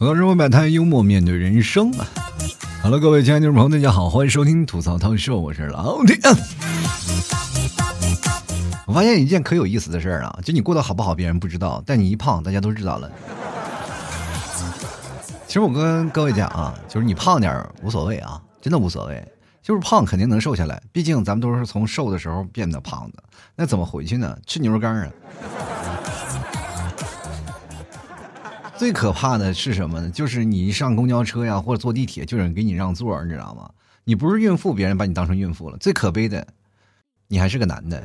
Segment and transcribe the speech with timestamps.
[0.00, 2.08] 吐槽生活百态，幽默面对人生啊
[2.82, 6.18] ！Hello，各位亲爱的听众朋友，大家好，欢迎收听吐槽涛秀，我是老铁。
[8.86, 13.12] 我发现一件可有意思的事儿啊，就你过得好不好，别人不知道，但你一胖，大家都知道了。
[15.46, 19.22] 其实我跟各位讲啊，就是你胖点无所谓啊，真的无所谓，
[19.62, 23.22] 就是胖肯定能瘦下来，毕竟咱们都是从瘦的时候变得胖的。
[23.54, 24.34] 那怎么回去呢？
[24.46, 25.08] 吃牛肉干啊！
[28.80, 30.08] 最可怕的是什么呢？
[30.08, 33.68] 就是你一上公交车呀，或者坐地铁，就有人给你让座，你知道吗？
[34.04, 35.76] 你不是孕妇，别人把你当成孕妇了。
[35.76, 36.46] 最可悲的，
[37.28, 38.02] 你还是个男的。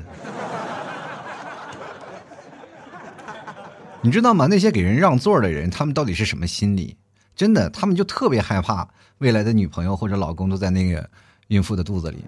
[4.02, 4.48] 你知道吗？
[4.48, 6.98] 那些给人让座的人，他们到底是什么心理？
[7.38, 8.86] 真的，他们就特别害怕
[9.20, 11.10] 未来的女朋友或者老公都在那个
[11.48, 12.26] 孕妇的肚子里。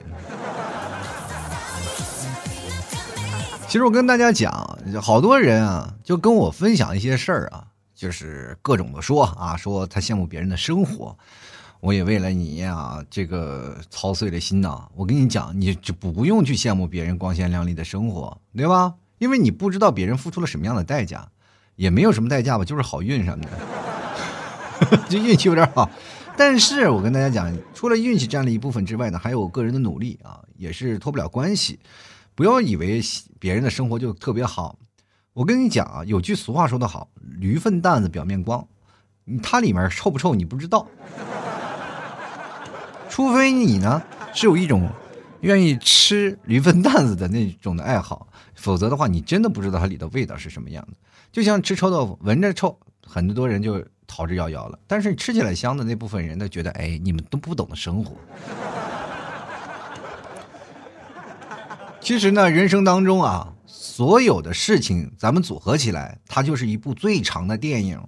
[3.67, 7.65] 其实我跟大家讲，好多人啊，就跟我分享一些事儿啊。
[7.97, 11.17] 就是各种的说啊，说他羡慕别人的生活，
[11.79, 14.87] 我也为了你啊，这个操碎了心呐。
[14.93, 18.93] 我跟你讲，你就不用去羡慕别人光鲜亮丽的生活，对吧？
[19.17, 21.27] 因为你不知道别人付出了什么样的代价，
[21.75, 23.43] 也没有什么代价吧，就是好运什么
[24.91, 25.89] 的， 就运气有点好。
[26.37, 31.79] 但是我跟大家讲，除了运气占了一部分之外呢，还有个人的努力啊，也是脱不了关系。
[32.35, 33.01] 不要以为
[33.39, 34.77] 别人的生活就特别好。
[35.37, 37.07] 我跟你讲啊，有句俗话说得好
[37.37, 38.67] ，“驴粪蛋子表面光”，
[39.43, 40.87] 它里面臭不臭你不知道。
[43.07, 44.01] 除非你呢
[44.33, 44.89] 是有一种
[45.41, 50.97] 愿意吃驴粪蛋子的那种的爱好，否则的话，你真的不知道它里的味道是什么样的。
[51.31, 58.15] 就像吃臭豆腐，闻着臭，很多人就逃之夭夭了；但是吃起来香的那部分人，他觉得，哎，你们都不懂得生活。
[62.01, 63.53] 其实呢，人生当中啊。
[63.87, 67.99] 所有的事情，咱们组合起来，它就是一部最长的电影，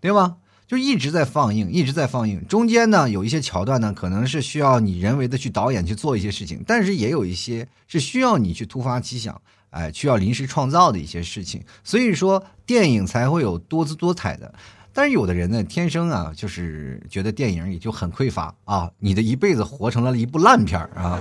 [0.00, 0.36] 对吧？
[0.66, 2.46] 就一直在放映，一直在放映。
[2.46, 9.40] 中间呢，有一些桥段呢，可能是需要你人为的去导演去做一些事情，但是也有一些是需要你去突发奇想，
[9.70, 11.62] 哎，需要临时创造的一些事情。
[11.82, 14.54] 所以说，电影才会有多姿多彩的。
[14.92, 21.20] 但是有的人呢，天生啊，就是觉得电影也就很匮乏啊，你的一辈子活成了一部烂片啊。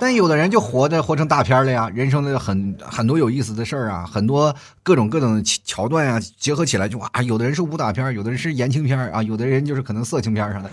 [0.00, 10.70] 但有的人就活的活成大片了呀，人生的很很多有意思的事儿啊，很多各种各种桥段啊，结合起来就啊，有的人是武打片，有的人是言情片啊，有的人就是可能色情片啥的。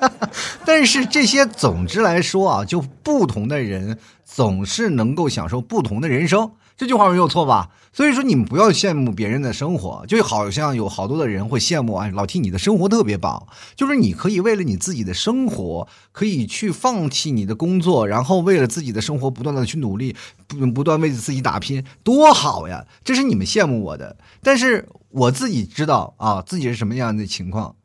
[0.64, 6.50] 但是这些总之来说啊，就不同的人总是能够享受不同的人生。
[6.82, 7.70] 这句话没有错吧？
[7.92, 20.16] 所以说你们不要羡慕别人的生活，就好像有好多的人会羡慕啊，老提你的生活特别棒，就是你可以为了你自己的生活，可以去放弃你的工作，然后为了自己的生活不断的去努力，
[20.48, 22.84] 不不断为自己打拼，多好呀！
[23.04, 27.76] 这是你们羡慕我的，但是我自己知道啊，自己是什么样的情况，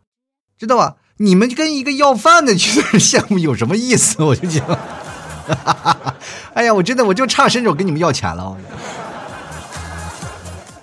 [0.58, 0.96] 知道吧？
[1.18, 4.24] 你们跟一个要饭的去 羡慕有什么意思？
[4.24, 4.66] 我就讲。
[5.54, 6.14] 哈哈哈
[6.54, 8.56] 哎呀，我真的我就差伸手跟你们要钱了。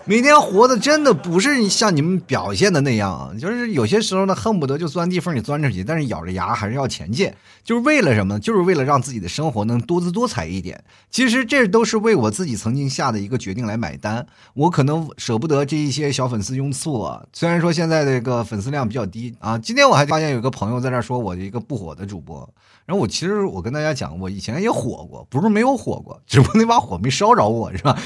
[0.06, 7.32] 每天活的真的不是像你们表现的那样，就是有些时候呢，恨不得就钻地缝里钻出去，但是咬着牙还是要前进，
[7.64, 8.38] 就是为了什么呢？
[8.38, 10.84] 就是为了让自己的生活能多姿多彩一点。
[11.10, 14.26] 其实这都是为我自己曾经下的一个决定来买单。
[14.52, 19.56] 我可能舍不得这一些小粉丝拥簇啊，虽然说现在这个粉丝量比较低啊。
[19.56, 22.46] 今天我还发现有个朋友在那说我一个不火的主播，
[22.84, 27.98] 然后我其实我跟大家讲，我以前也火过，不是没有火过，只不过那把火没烧着我，是吧？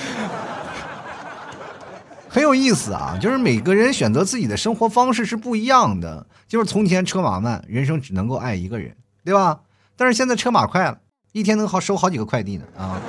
[2.29, 6.27] 很有意思啊，就是每个人选择自己的生活方式是不一样的。
[6.47, 8.95] 就是从前车马慢，人生只能够爱一个人，
[9.25, 9.61] 对吧？
[9.97, 10.99] 但是现在车马快了，
[11.33, 13.01] 一天能好收好几个快递呢啊。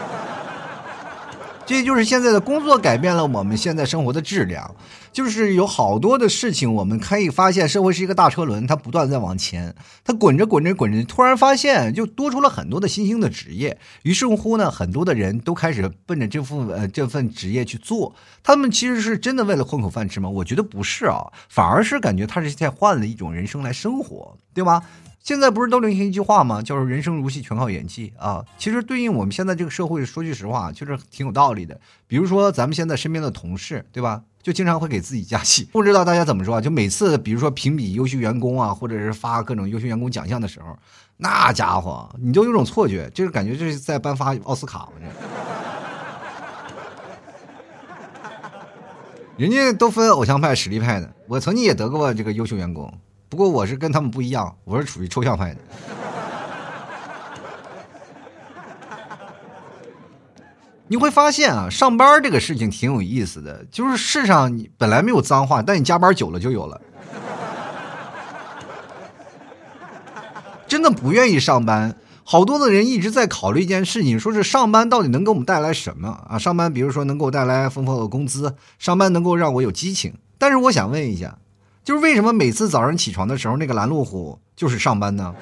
[1.70, 4.76] 这就是现在的工作改变了我们现在生活的质量，
[5.14, 20.28] 就是有好多的事情，我们可以发现社会是一个大车轮，它不断在往前，它滚着滚着滚着，突然发现就多出了很多的新兴的职业，于是乎呢，很多的人都开始奔着这份呃这份职业去做，他们其实是真的为了混口饭吃吗？
[20.28, 24.82] 我觉得不是啊，反而是感觉他是在换了一种人生来生活，对吧？
[25.22, 26.62] 现在不是都流行一句话吗？
[26.62, 28.44] 叫做“人生如戏，全靠演技”啊！
[28.58, 31.80] 其实对应我们现在这个社会，说句实话，就是挺有道理的。
[32.08, 34.24] 比如说咱们现在身边的同事，对吧？
[34.42, 35.68] 就经常会给自己加戏。
[35.72, 36.62] 不知道大家怎么说啊？
[36.62, 40.76] 就每次，比如说评比优秀员工啊，或者是发各种优秀员工奖项的时候，
[41.18, 44.94] 那家伙，你就有种错觉，就是感觉这是在颁发奥斯卡嘛？
[45.02, 45.06] 这
[49.38, 52.92] 人家都分偶像派、实力派的，我曾经也得过这个优秀员工。
[53.30, 55.60] 不过我是跟他们不一样，我是属于抽象派的。
[60.88, 66.82] 你会发现啊，上班这个事情挺有意思的，就是世上你本来没有脏话，但你加班久了就有了。
[70.68, 76.40] 真的不愿意上班，好多的人一直在考虑一件事情，说是上班到底能给我们带来什么啊？
[76.40, 80.16] 上班比如说能给我带来丰厚的工资，上班能够让我有激情。
[80.40, 81.38] 但是我想问一下，
[81.84, 85.34] 就是为什么每次早上起床的时候，那个拦路虎就是上班呢？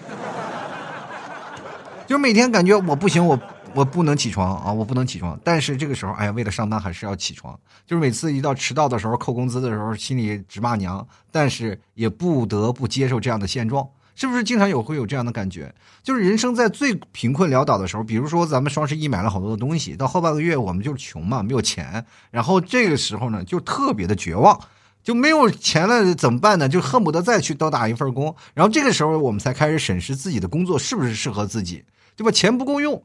[2.08, 3.38] 就是每天感觉我不行，我
[3.74, 5.38] 我不能起床啊，我不能起床。
[5.44, 7.60] 但是这个时候，哎呀，为了上班还是要起床。
[7.86, 13.88] 就是每次一到迟到的时候，扣工资的时候，心里直骂娘，但是也不得不接受这样的现状。
[14.16, 15.72] 是不是经常有会有这样的感觉？
[16.02, 24.60] 就是人生在最贫困潦倒的时候，比如说咱们双十一买了好多的东西，到后半个月我们就是穷嘛，没有钱，然后这个时候呢就特别的绝望，
[25.08, 26.68] 就没有钱了怎么办呢？
[26.68, 31.86] 就恨不得再去多打一份工，然后这个时候我们才开始审视自己的工作是不是适合自己，
[32.18, 32.30] 对吧？
[32.30, 33.02] 钱不够用。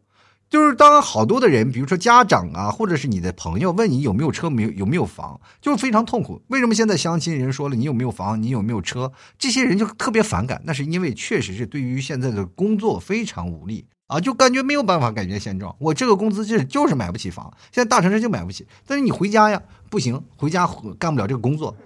[0.50, 6.42] 就是当好多的人，比如说家长啊，或者是你的朋友问你有没有车，没有有没有房，就是非常痛苦。
[6.48, 10.60] 为什么现在相亲人说了你有没有房，你有没有车，这些人就特别反感？
[10.64, 15.72] 那是因为确实是对于现在的工作非常无力啊，就感觉没有办法改变现状。
[15.78, 18.66] 我这个工资就是就是买不起房，现在大城市就买不起。
[18.84, 19.62] 但是你回家呀，
[19.92, 20.66] 不行，回家
[20.98, 21.76] 干不了这个工作。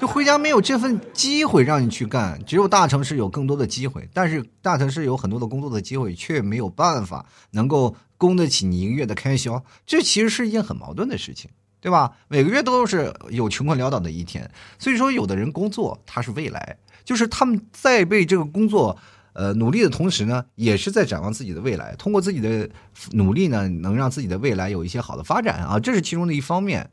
[0.00, 11.50] 就回家没有这份机会让你去干，只有大城市有更多的机会，但是大城市有很多的工作的机会，却没有办法能够供得起你一个月的开销，这其实是一件很矛盾的事情，
[11.82, 12.12] 对吧？
[12.28, 18.96] 每个月都是有穷困潦倒的一天，所以说有的人工作他是未来，就是他们在为这个工作
[19.38, 22.68] 呃努力的同时呢，也是在展望自己的未来，通过自己的
[23.12, 26.90] 努力呢，能让自己的未来有一些好的发展啊，这是其中的一方面。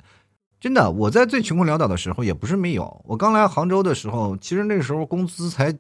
[0.61, 3.01] 真的，我在最穷困潦倒的时候也不是没有。
[3.05, 5.75] 我刚来杭州的时候，其实那时候工资才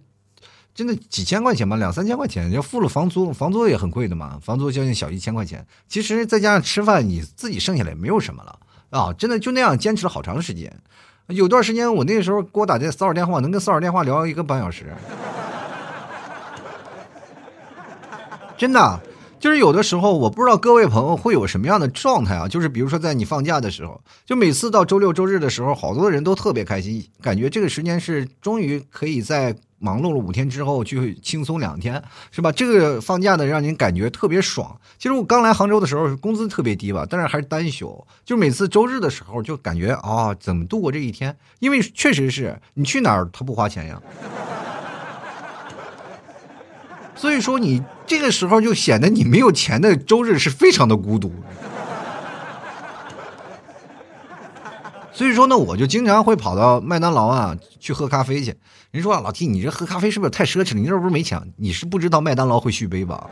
[0.73, 5.65] 真的几千块钱吧，两三千块钱，要付了房租，房租也很贵的嘛，房租将近小一千块钱。
[5.87, 8.59] 其实再加上吃饭，你自己剩下来也没有什么了
[8.89, 9.13] 啊！
[9.13, 10.71] 真的就那样坚持了好长时间。
[11.27, 14.93] 有段时间我那时候给我打这骚扰电话，能跟骚扰电话聊一个半小时，
[18.57, 19.01] 真的。
[19.37, 22.47] 就是有的时候，我不知道各位朋友会有什么样的状态啊？
[22.47, 32.51] 就是比如说，在你放假的时候，就每次到周六周日的时候，好多人都特别开心，感觉这个时间是终于可以在忙碌了五天之后去轻松两天，是吧？
[32.51, 34.75] 这个放假的让您感觉特别爽。
[34.97, 41.35] 其实我刚来杭州的时候，工资特别低吧，但是还是单休，就每次周日的时候就感觉啊，怎么度过这一天？
[41.59, 44.01] 因为确实是你去哪儿他不花钱呀。
[47.15, 51.33] 所以说，你这个时候就显得你没有钱的周日是非常的孤独。
[55.13, 58.53] 所以说呢，我就经常会跑到麦当劳啊去喝咖啡去。
[58.91, 60.81] 人说啊老 T，你这喝咖啡是不是太奢侈了？
[60.81, 61.41] 你这不是没钱？
[61.55, 63.29] 你是不知道麦当劳会续杯吧？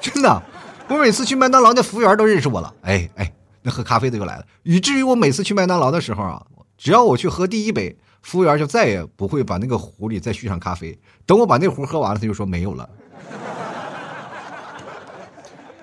[0.00, 0.40] 真的，
[0.86, 2.72] 我每次去麦当劳，那服务员都认识我了。
[2.82, 3.32] 哎哎，
[3.62, 4.44] 那喝咖啡的又来了。
[4.62, 6.40] 以至于我每次去麦当劳的时候啊，
[6.76, 7.96] 只要我去喝第一杯。
[8.22, 10.98] 服务员就再也不会把那个壶里再续上咖啡。
[11.24, 12.88] 等我把那壶喝完了，他就说没有了。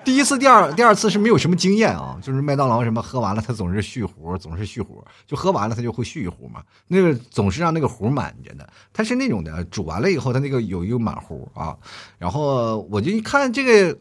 [0.04, 6.62] 第一次、第二、第二次是没有什么经验啊，就是麦当劳什么喝完了，他总是续壶，总是续壶，就喝完了他就会续一壶嘛。
[6.86, 11.76] 那个总是让那个壶满着的，他是那种的，煮完了以后他那个有一个满壶啊。
[12.18, 13.98] 然后我就一看这个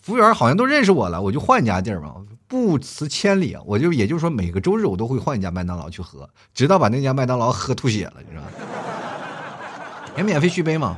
[0.00, 2.14] 服务员好像都认识我了，我就换家地儿嘛。
[2.48, 8.48] 不辞千里啊，我就也就是说，每个周日我都会换一家麦当劳去喝，直到把那家麦当劳喝吐血了，你知道吗？
[10.16, 10.96] 也免费续杯嘛，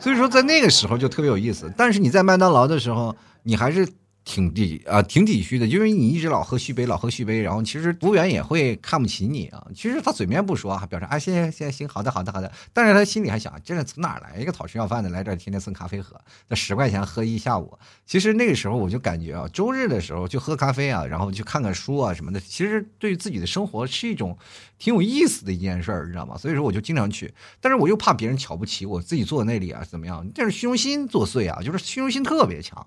[0.00, 1.72] 所以说在那个时候就特别有意思。
[1.76, 3.88] 但是你在麦当劳的时候，你还是。
[4.28, 9.66] 挺抵啊，挺抵虚的，因为你一直老喝续杯，老喝续杯，然后其实服务员也会看不起你啊。
[9.74, 12.52] 其实他嘴面不说，还表示啊，谢谢，谢谢，行，好的，好的，好的。
[12.74, 16.14] 但是他心里还想，这是从哪来一个讨吃要饭的来这儿天天蹭咖啡喝？
[16.48, 17.78] 那十块钱喝一下午。
[18.04, 24.36] 其实那个时候我就感觉啊，周日的时候就喝咖啡啊，然后去看看书啊什么的，其实对于自己的生活是一种
[24.78, 26.36] 挺有意思的一件事儿，你知道吗？
[26.36, 27.32] 所以说我就经常去，
[27.62, 30.30] 但是我又怕别人瞧不起我自己坐在那里啊，怎么样？
[30.34, 32.86] 但是虚荣心作祟啊，就是虚荣心特别强。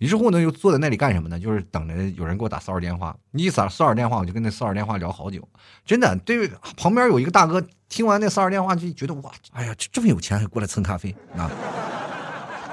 [0.00, 1.38] 于是乎呢，又坐在那里干什么呢？
[1.38, 3.14] 就是等着有人给我打骚扰电话。
[3.32, 5.46] 你一打骚扰电话，我就跟那骚扰电话聊好久。
[5.84, 11.50] 真的，对旁边有一个大哥，听完那骚扰电话就觉得哇，哎呀，这么有钱还过来蹭咖啡啊！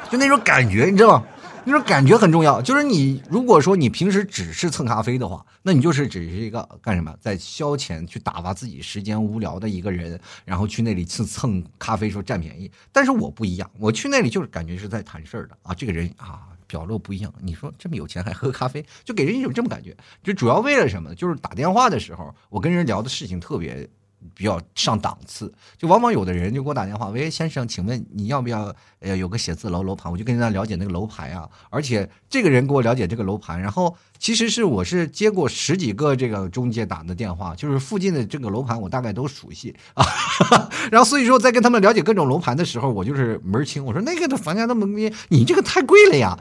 [0.10, 1.26] 就那种感觉，你知道吗？
[1.66, 2.62] 那种感觉很重要。
[2.62, 12.72] 就是你如果说你平时只是蹭咖啡的话，那你就是只是一个干什么，在消遣、去打发自己时间无聊的一个人，然后去那里蹭蹭咖啡，说占便宜。
[12.94, 16.48] 但是我不一样，我去那里就是感觉是在谈事儿的啊，这个人啊。
[16.68, 19.96] 表露不一样，你说这么有钱还喝咖啡，就给人一种这么感觉。
[20.22, 21.16] 就主要为了什么呢？
[21.16, 23.90] 就是打电话的时候，我跟人聊的事情特别
[24.34, 25.54] 比较上档次。
[25.78, 30.12] 就往往有的人就给我打电话，喂，先生，请问你要不要呃有个写字楼楼盘？
[30.12, 40.06] 我就跟人家了解那个楼盘啊，而且这个人给我了解这个楼盘，然后其实是我是接过十几个这个中介打的电话，就是附近的这个楼盘我大概都熟悉啊。
[40.92, 46.38] 然后所以说在跟他们了解各种楼盘的时候，我就是门儿清，我说那个的房价那么低，你这个太贵了呀。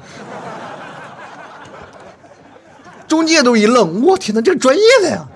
[3.08, 5.28] 中介都一愣，我天哪，这专业的呀！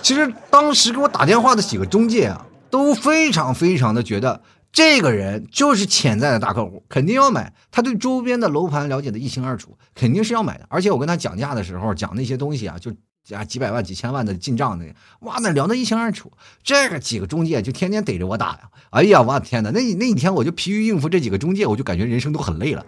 [0.00, 7.52] 其实当时给我打电话的几个中介啊，都非常非常的觉得这个人就是潜在的大客户，肯定要买。
[7.70, 10.66] 他对周边的楼盘了解的一清二楚，肯定是要买的。
[10.68, 12.92] 而且我跟他讲价的时候，讲那些东西啊，就
[13.36, 14.86] 啊几百万、几千万的进账的，
[15.20, 16.32] 哇，那聊得一清二楚。
[16.62, 18.60] 这个几个中介就天天逮着我打呀！
[18.90, 22.84] 哎呀，我的天哪，那那一天我就疲于应付这几个中介，我就感觉人生都很累了。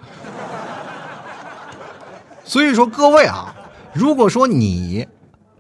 [2.45, 3.55] 所以说，各位啊，
[3.93, 5.07] 如果说你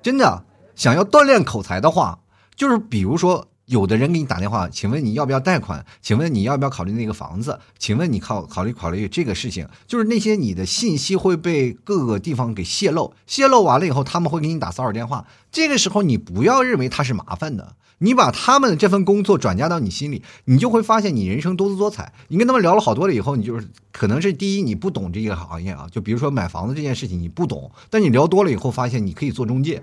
[0.03, 0.45] 真的
[0.81, 2.21] 想要锻炼口才的话，
[2.57, 5.85] 就是比如说，有的人给你打电话，请问你要不要贷款？
[6.01, 7.61] 请问你要不要考虑那个房子？
[7.79, 9.69] 请问你考考虑考虑这个事情？
[9.87, 15.27] 就是那些你的信息会被各个地方给泄露，泄露完了以后，他们会给你打骚扰电话。
[15.53, 17.75] 这个时候，你不要认为他是麻烦的。
[17.99, 22.15] 你把他们的这份工作转嫁到你心里，你就会发现你人生多姿多彩。
[22.29, 29.83] 你跟他们聊了好多了以后，你就是可能是第一你不懂这个行业啊，就比如说买房子这件事情你不懂，但你聊多了以后发现你可以做中介。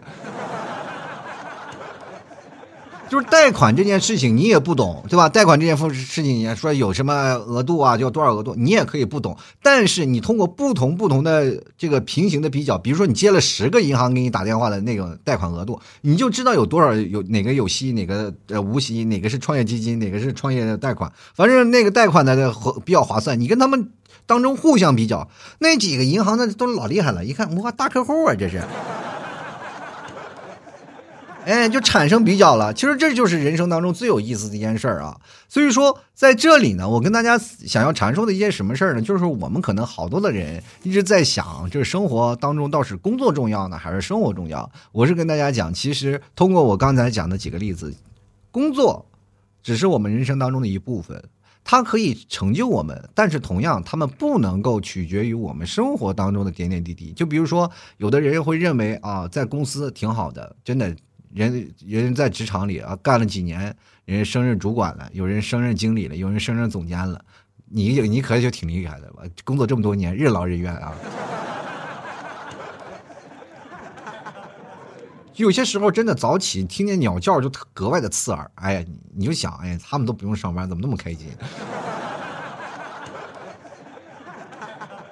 [3.10, 5.30] 就是贷款这件事情你也不懂，对吧？
[5.30, 9.38] 贷款这件事情，你说有什么额度啊，就多少额度，你也可以不懂。
[9.62, 23.40] 但是你通过不同不同的这个平行的比较，比如说你接了十个银行给你打电话的那个贷款额度，你就知道有多少有哪个有息，哪个呃无息，哪个是创业基金，哪个是创业的贷款，反正那个贷款的比较划算。
[23.40, 23.92] 你跟他们
[24.26, 28.62] 当中互相比较，那几个银行那都老厉害了，一看哇大客户啊，这是。
[31.48, 32.74] 哎，就产生比较了。
[32.74, 35.18] 其实这就是人生当中最有意思的一件事儿啊。
[35.48, 39.02] 所以说，在这里呢，我跟大家想要阐述的一件什么事儿呢？
[39.02, 44.70] 就是我们可能好多的人一直在想，就是生活当中倒是工作重要呢，还是生活重要？
[44.92, 47.96] 我是跟大家讲，其实通过我刚才讲的几个例子，
[48.52, 49.06] 工作
[49.64, 51.24] 只是我们人生当中的一部分，
[51.64, 57.14] 它可以成就我们，但是同样，他们不能够取决于我们生活当中的点点滴滴。
[57.14, 60.94] 就比如说，有的人会认为啊，在公司挺好的，真的。
[61.34, 67.24] 人人在职场里啊，干了几年，人升任主管了，有人升任经理了，有人升任总监了，
[67.70, 69.24] 你你可就挺厉害的吧？
[69.44, 70.94] 工作这么多年，任劳任怨啊。
[75.36, 78.50] 有些时候真的早起听见鸟叫就格外的刺耳。
[78.56, 81.28] 哎呀，你就想，哎呀，他们都不用上班，怎么那么开心？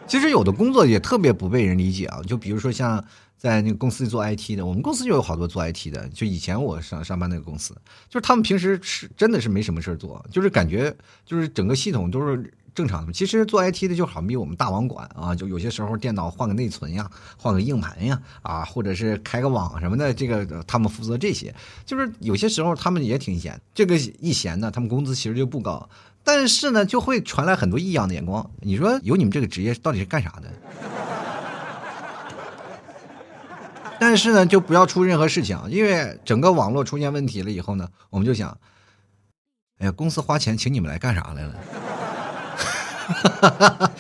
[0.07, 3.03] 其实有的工作也特别不被人理解啊，就比如说像。
[3.46, 6.10] 在那个公司做 IT 的，我们公司就有好多做 IT 的。
[6.10, 7.75] 就以前我上上班那个公司，
[8.10, 10.92] 就是他们平时是真的是没什么事做，就是感觉
[11.28, 13.14] 就是整个系统都是正常的。
[13.14, 21.54] 其实做 IT 的就好比我们大网管啊，就有些时候电脑换个内存呀，换个硬盘呀，啊，或者是开个网什么的，这个他们负责这些。
[21.86, 25.88] 就是有些时候他们也挺闲，这个一闲呢，他们工资其实就不高，
[26.24, 28.50] 但是呢，就会传来很多异样的眼光。
[28.62, 30.52] 你说有你们这个职业到底是干啥的？
[34.08, 38.56] 但是呢，就不要出任何事情，因为整个网络出现问题了以后呢，我们就想，
[39.80, 41.56] 哎呀，公司花钱请你们来干啥来了？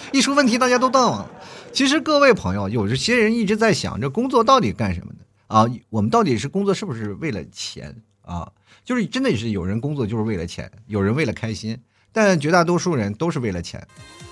[0.13, 1.27] 一出问题，大家都断网。
[1.73, 5.65] 其实各位朋友，有些人一直在想，这工作到底干什么的啊？
[5.89, 8.51] 我们到底是工作是不是为了钱啊？
[8.83, 11.81] 就是真的是有人工作就是为了钱，有人为了开心，
[12.11, 13.87] 但绝大多数人都是为了钱。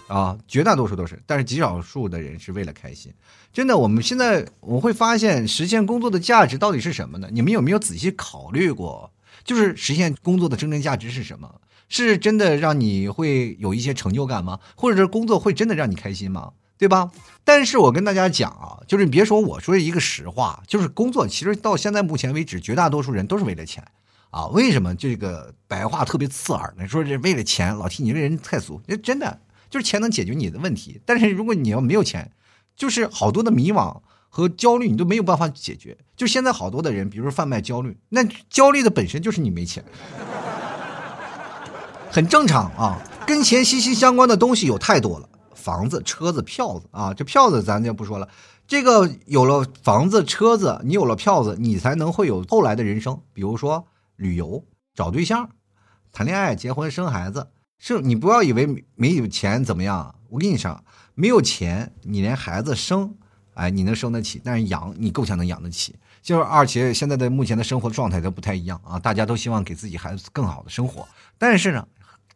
[0.07, 3.12] 啊，绝大多数都是，但是极少数的人是为了开心。
[3.51, 7.29] 真的，我们现在我会发现，实现工作的价值到底是什么呢？
[7.31, 9.12] 你们有没有仔细考虑过？
[9.43, 11.62] 就是实现工作的真正价值是什么？
[11.89, 14.60] 是真的让你会有一些成就感吗？
[14.75, 16.53] 或者是工作会真的让你开心吗？
[16.77, 17.12] 对吧？
[17.43, 23.86] 但是我跟大家讲啊，就是你别说我说一个实话，就是工作其实到现在目前为止，绝大多数人都是为了钱
[24.31, 24.48] 啊。
[24.48, 26.88] 为什么这个白话特别刺耳呢？
[26.88, 29.39] 说这为了钱，老提你这人太俗，这真的。
[29.74, 32.32] 就是钱能解决你的问题，但是如果你要没有钱，
[32.75, 35.98] 就是好多的迷茫和焦虑，你都没有办法解决。
[36.15, 39.84] 就现在好多的人，比如说贩卖焦虑，那焦虑的本身就是你没钱，
[42.12, 43.01] 很正常啊。
[43.25, 48.30] 跟钱息息相关的东西有太多了，房子、车子、票子啊，这票子咱就不说了。
[48.68, 53.88] 这个有了房子、车子，你有了票子，你才能会有后来的人生，比如说
[54.18, 54.63] 旅游、
[54.94, 55.50] 找对象、
[56.12, 57.48] 谈恋爱、结婚、生孩子。
[57.85, 60.15] 是你不要以为没有钱怎么样？
[60.29, 60.81] 我跟你说，
[61.15, 63.13] 没有钱，你连孩子生，
[63.55, 65.93] 哎，你能生得起，但是养你够呛能养得起。
[66.21, 71.05] 就是而且现在的目前的生活状态都不太一样啊，大家都希望给自己孩子更好的生活，
[71.37, 71.85] 但是呢，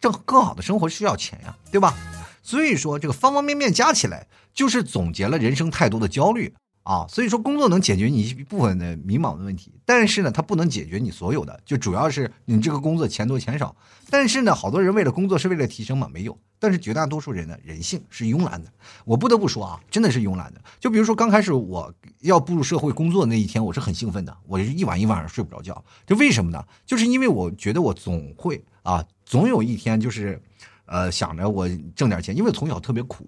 [0.02, 1.96] 这更好的生活需要钱呀，对吧？
[2.44, 6.54] 所以说这个方方面面加起来，就是总结了人生太多的焦虑。
[6.88, 13.76] 啊，所以说工作能解决你一部分的迷茫的问题，但是呢，它不能解决你所有的，就主要是你这个工作钱多钱少。
[14.10, 16.38] 但是呢，好多人为了工作是为了提升嘛，没有。
[16.60, 18.72] 但是绝大多数人呢，人性是慵懒的。
[19.04, 20.62] 我不得不说啊，真的是慵懒的。
[20.80, 25.84] 就比如说刚开始我要步入社会工作那一天，我是很兴奋的，我是一晚一晚上睡不着觉。
[26.06, 26.64] 这为什么呢？
[26.86, 30.42] 就是因为我觉得我总会啊，总有一天就是，
[30.86, 33.28] 呃，想着我挣点钱，因为从小特别苦。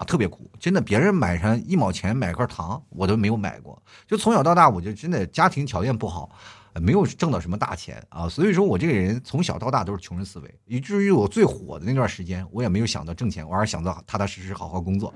[0.00, 3.80] 啊，特别苦，真的，别人买上一毛钱买块糖，我都没有买过。
[4.06, 6.30] 就从小到大，我就真的家庭条件不好，
[6.80, 8.26] 没有挣到什么大钱啊。
[8.26, 15.12] 所以说我这个人从小到大都是穷人思维，以至于我最火的那段时间，我也没有想到挣钱，我还是想到踏踏实实好好工作。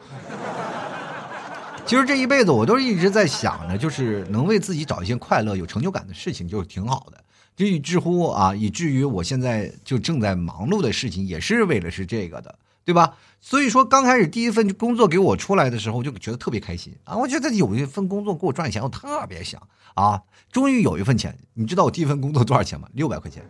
[1.86, 7.24] 其实这一辈子我都一直在想着，就是能为自己找一些快乐、有成就感的事情，就挺好的。
[7.56, 12.54] 至于知乎啊，以至于我现在就正在忙碌的事情，也是为了是这个的。
[12.84, 13.16] 对吧？
[13.40, 17.16] 所以说刚开始第一份工作给我出来的时候，我就觉得特别开心啊！
[17.16, 19.60] 我觉得有一份工作给我赚钱，我特别想
[19.94, 20.22] 啊！
[20.50, 22.88] 终于有一份钱，你知道我第一份工作多少钱吗？
[22.92, 23.42] 六百块钱。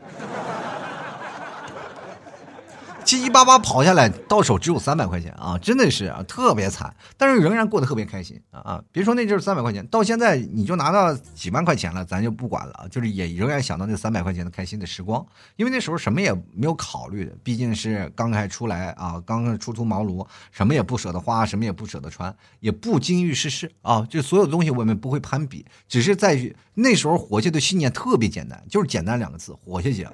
[3.04, 8.84] 七七八八跑下来，到手只有三百块钱啊，真的是啊，特别惨，但是仍然过得特别开心啊啊！
[8.90, 15.24] 别说那阵三百块钱，到现在你就拿到几万块钱了，咱就不管了，就是也仍然想到那三百块钱的开心的时光，
[15.56, 30.12] 因为那时候什么也没有考虑，毕竟是刚开出来啊，刚刚初出茅庐，什么也不舍得花，什么也不舍得穿，也不精于世事啊，就所有东西我们不会攀比，只是在于那时候活下去的信念特别简单，就是简单两个字，活下去啊。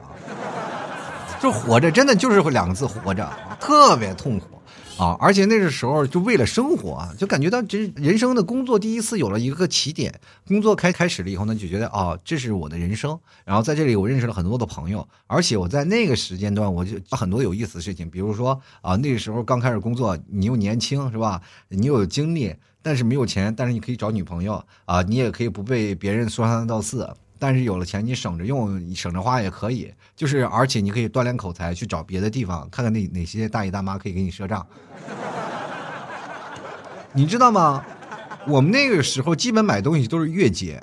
[1.41, 3.27] 就活着，真的就是会两个字，活着，
[3.59, 4.47] 特别痛苦
[5.03, 5.17] 啊！
[5.19, 13.19] 而且那个时候就为了生活，就感觉到这人生的工作第一次有了一个起点，工作开开始了以后呢，就觉得啊，这是我的人生。
[13.47, 21.41] 然后在这里，我认识了很多的朋友，而且我在那个时间段，我就很多有意思的事情，比如说啊，那个时候刚开始工作，你又年轻是吧？
[21.69, 27.09] 你有精力，但是没有钱，但是你可以找女朋友啊，你也可以不被别人说三道四。
[27.41, 29.93] 但是有了钱，你省着用，省着花也可以。
[30.15, 34.65] 就是，而且你可以锻炼口才，去找别的地方，看看那哪些大爷大妈可以给你赊账。
[37.13, 37.85] 你知道吗？
[38.47, 40.83] 我们那个时候基本买东西都是月结，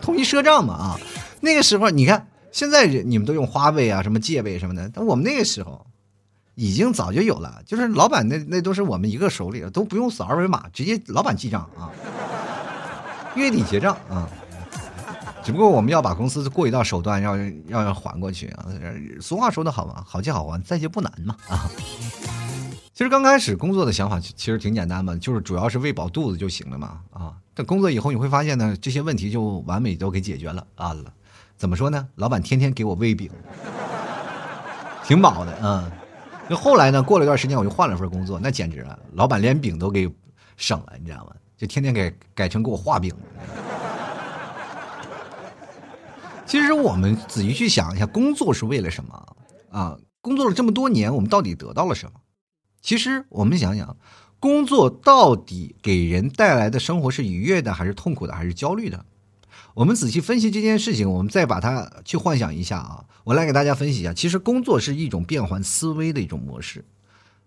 [0.00, 1.00] 统一赊账嘛啊。
[1.40, 5.86] 那个时候你看，现在你们都用花呗啊，什么借呗什么的，但我们那个时候
[6.54, 11.90] 已经早就有了，就是老板那那都是我们一个手里的，都不用扫二维码，直接老板记账啊。
[13.38, 14.28] 月底结账啊，
[15.42, 17.36] 只不过我们要把公司过一道手段，要
[17.68, 18.66] 要要还过去啊。
[19.20, 21.70] 俗话说得好嘛，好借好还，再借不难嘛啊。
[22.92, 27.32] 其实刚开始工作的想法其实挺简单嘛，就是主要是喂饱肚子就行了嘛啊。
[27.54, 30.96] 但工作以后你会发现呢，这些问题就完美都给解决了啊。
[31.56, 32.08] 怎么说呢？
[32.16, 33.30] 老板天天给我喂饼，
[35.04, 35.90] 挺饱的啊。
[36.48, 40.08] 那后来呢，过了一段时间我就换了份工作，那简直了，老板连饼都给
[40.56, 41.32] 省了，你知道吗？
[41.58, 43.12] 就天天给改成给我画饼。
[46.46, 49.36] 其实我们仔细去想一下，工作是为了什么
[49.70, 49.98] 啊？
[50.22, 52.20] 工作了这么多年，我们到底得到了什么？
[52.80, 53.98] 其实我们想想，
[54.40, 59.04] 工作到底给人带来的生活是愉悦的，还是痛苦的，还是焦虑的？
[59.74, 63.04] 我们仔细分析这件事情，我们再把它去幻想一下啊！
[63.24, 66.86] 我来给大家分析一下，其实工作是一种变换思维的一种模式。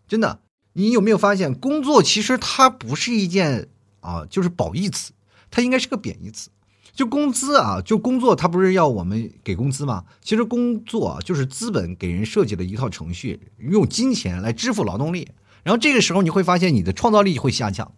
[0.08, 0.42] 真的，
[0.74, 3.70] 你有没有发现，工作其实它不是一件。
[4.02, 5.14] 啊，就是褒义词，
[5.50, 6.50] 它应该是个贬义词。
[6.94, 10.04] 就工资啊，就工作，它不是要我们给工资吗？
[10.22, 15.30] 其实工作就是资本给人设计的一套程序，用金钱来支付劳动力。
[15.64, 17.94] 然后这个时候你会发现你的创造力会下降，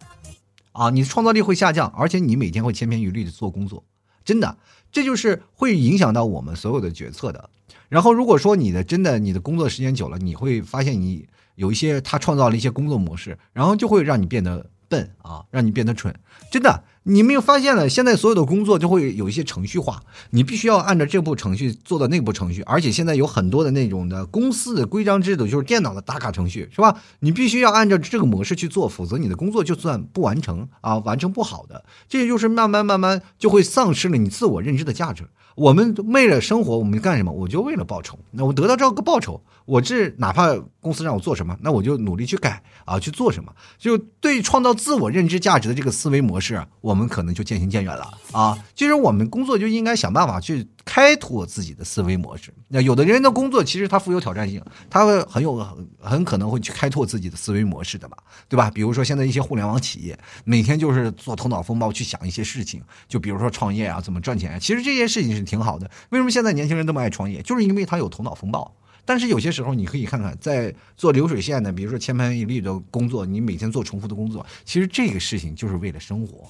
[0.70, 3.82] 啊，你的创造力会下降，而且你每天会千篇一律的做工作，
[4.24, 4.56] 真的，
[4.92, 7.50] 这就是会影响到我们所有的决策的。
[7.88, 14.70] 然后如果说你的真的你的工作时间久了，你会发现你有一些他创造了一些工作模式，然后就会让你变得。
[14.88, 16.14] 笨啊，让你变得蠢，
[16.50, 17.88] 真的，你没有发现了？
[17.88, 27.00] 现在所有的工作就会有一些程序化，你必须要按照这部程序做到那部程序，而且现在有很多的那种的公司的规章制度，就是电脑的打卡程序，是吧？
[27.20, 35.24] 你必须要按照这个模式去做，否则你的工作就算不完成啊，完成不好的，这就是慢慢慢慢就会丧失了你自我认知的价值。
[35.56, 37.30] 我们为了生活，我们干什么？
[37.30, 38.18] 我就为了报酬。
[38.32, 40.52] 那我得到这个报酬，我这哪怕
[40.84, 43.50] 公司让我做什么，那我就努力去改啊，去做什么。
[43.78, 48.58] 就对创造自我认知价值的这个思维模式，我们可能就渐行渐远了啊。
[48.74, 52.52] 其实我们工作就应该想办法去开拓自己的思维模式。
[52.68, 58.70] 那有的人的工作其实他富有挑战性，他会很有很很可能会去开拓自己的思维模式的吧，对吧？
[58.70, 64.60] 比如说现在一些互联网企业，每天就是做头脑风暴去想一些事情，就比如说创业啊，怎么赚钱。
[64.60, 65.90] 其实这些事情是挺好的。
[66.10, 67.40] 为什么现在年轻人那么爱创业？
[67.40, 68.76] 就是因为他有头脑风暴。
[69.04, 76.48] 但是有些时候，你可以看看，在做流水线的，比如说千篇一律的工作，你每天做重复的工作，其实这个事情就是为了生活，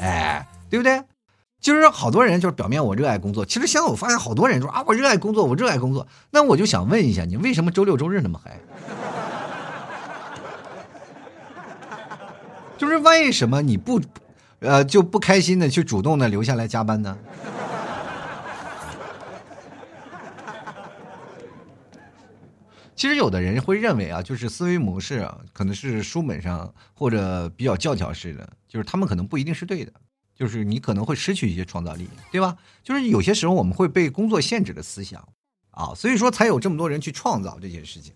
[0.00, 1.02] 哎，对不对？
[1.60, 6.08] 就是好多人就是表面我热爱工作，其实现在我发现好多人说啊，我热爱工作，我热爱工作。
[6.30, 8.58] 那我就想问一下，你为什么周六周日那么嗨？
[12.76, 14.00] 就是为什么你不，
[14.58, 17.16] 呃，就不开心的去主动的留下来加班呢？
[23.02, 29.92] 其实有的人会认为啊，就是思维模式啊，可能是书本上或者比较教条式的，就是他们可能不一定是对的，
[30.36, 32.56] 就是你可能会失去一些创造力，对吧？
[32.84, 35.20] 就是有些时候我们会被工作限制的思想
[35.72, 38.14] 啊，所以说才有这么多人去创造这些事情。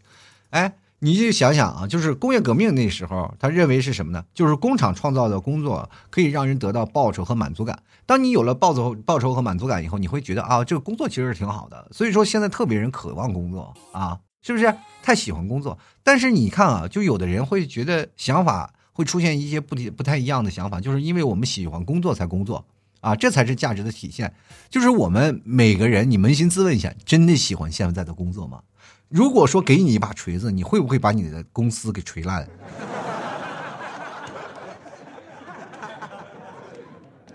[0.51, 4.25] 哎，你就想想啊，就是工业革命那时候，他认为是什么呢？
[4.35, 7.83] 就是工厂创造的工作可以让人得到报酬和满足感。
[8.07, 11.89] 当你有了报酬、报酬和满足感以后，你会觉得啊，这个工作其实是挺好的。
[11.91, 14.21] 所以说现在特别人渴望工作啊。
[14.47, 15.77] 是不是太喜欢工作？
[16.05, 22.65] 但是你看啊，就有的人会觉得想法会出现一些不不太一样的想法，就是因为我们喜欢工作才工作
[23.01, 24.33] 啊，这才是价值的体现。
[24.71, 28.61] 就是我们每个人，你扪心自问一下，真的喜欢现在的工作吗？
[29.09, 32.49] 如果说给你一把锤子，你会不会把你的公司给锤烂？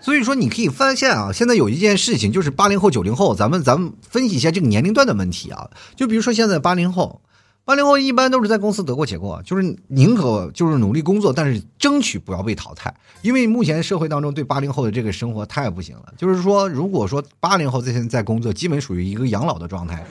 [0.02, 5.70] 所以说，你可以发现啊，现在有一件事情，就是八零后、九零后，咱们咱们分析一下这个年龄段的问题啊。
[5.94, 7.22] 就比如说现在八零后，
[7.64, 12.92] 八零后一般都是在公司得过且过，就是宁可就是努力工作，但是争取不要被淘汰。
[13.22, 16.12] 因为目前社会当中对八零后的这个生活太不行了。
[16.18, 20.04] 就是说，如果说八零后在现在工作，基本属于一个养老的状态。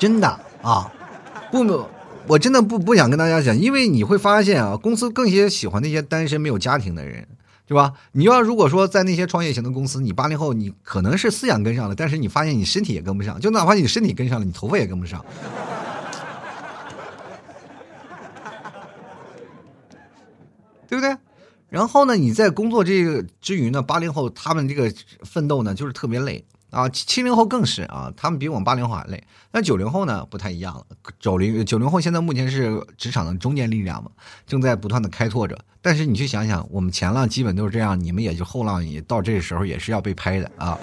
[0.00, 0.28] 真的
[0.60, 0.90] 啊，
[1.52, 1.88] 不，
[2.26, 7.28] 我真的不不想跟大家讲，因为你会发现啊，公司更些喜欢那些单身没有家庭的人。
[7.68, 7.92] 对吧？
[8.12, 15.22] 你要如果说在那些创业型的公司，你八零后你可能是思想跟上了，但是你发现你身体也跟不上，就哪怕你身体跟上了，你头发也跟不上，
[20.88, 21.14] 对不对？
[21.68, 26.42] 然后呢，你在工作这个之余呢，八零后他们这个奋斗呢，就是特别累。
[26.70, 29.24] 啊，七零后更是啊，他们比我们八零后还累。
[29.52, 30.84] 那九零后呢，不太一样了。
[31.18, 34.10] 九零九零后现在目前是职场的中坚力量嘛，
[34.46, 35.58] 正在不断的开拓着。
[35.80, 40.78] 但是你去想想，我们前浪基本都是这样，你们也就后浪也到这个时候也是要被拍的啊。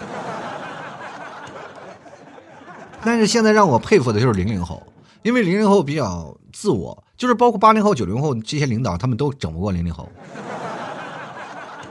[3.04, 4.82] 但是现在让我佩服的就是零零后，
[5.22, 10.10] 因为零零后比较自我，就是包括八零后、九零后这些领导，他们都整不过零零后，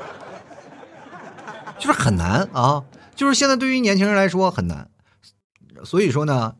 [1.78, 2.82] 就是很难啊。
[3.14, 4.90] 就是现在对于年轻人来说很难，
[5.84, 6.56] 所以说呢，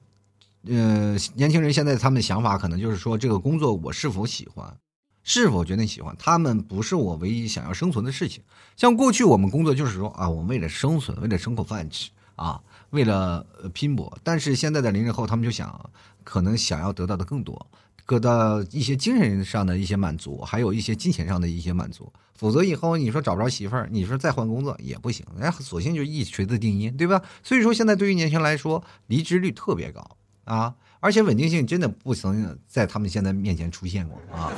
[0.65, 4.77] 嗯，年轻人现在他们的想法可能就是说，这个工作我是否喜欢，
[5.23, 8.43] 是否决定喜欢，他们不是我唯一想要生存的事情。
[8.77, 14.17] 像过去我们工作就是说啊，我们为了生存，为了生口饭吃啊，为了拼搏。
[14.23, 15.91] 但是现在的零零后他们就想，
[16.23, 17.67] 可能想要得到的更多。
[18.07, 27.23] 得到一些精神上的一些满足，还有一些金钱上的一些满足，否则以后你说找不着媳妇儿，你说再换工作也不行，哎，索性就一锤子定音，对吧？
[27.43, 30.05] 所以说现在对于年轻人来说，离职率特别高
[30.45, 34.53] 啊，而且稳定性真的不曾在他们现在面前出现过啊，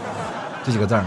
[0.65, 1.07] 这几个字儿。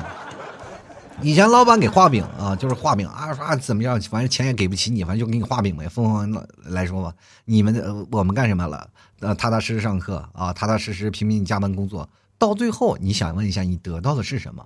[1.22, 5.90] 以前老板给画饼啊，就是画饼啊，说怎么样，反正钱也给不起你，反正就给你画饼呗。
[5.90, 8.90] 凤凰来说吧，你们的我们干什么了？
[9.20, 12.08] 呃，踏踏实实上课啊，踏踏实实拼命加班工作。
[12.40, 14.66] 到最后，你想问一下，你得到的是什么？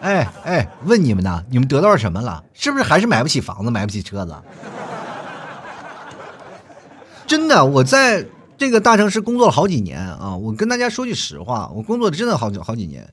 [0.00, 2.44] 哎哎，问你们呢，你们得到什么了？
[2.54, 4.34] 是不是还是买不起房子，买不起车子？
[7.26, 8.24] 真的，我在
[8.56, 10.36] 这个大城市工作了好几年啊！
[10.36, 13.10] 我跟大家说句实话，我工作真的好好几年。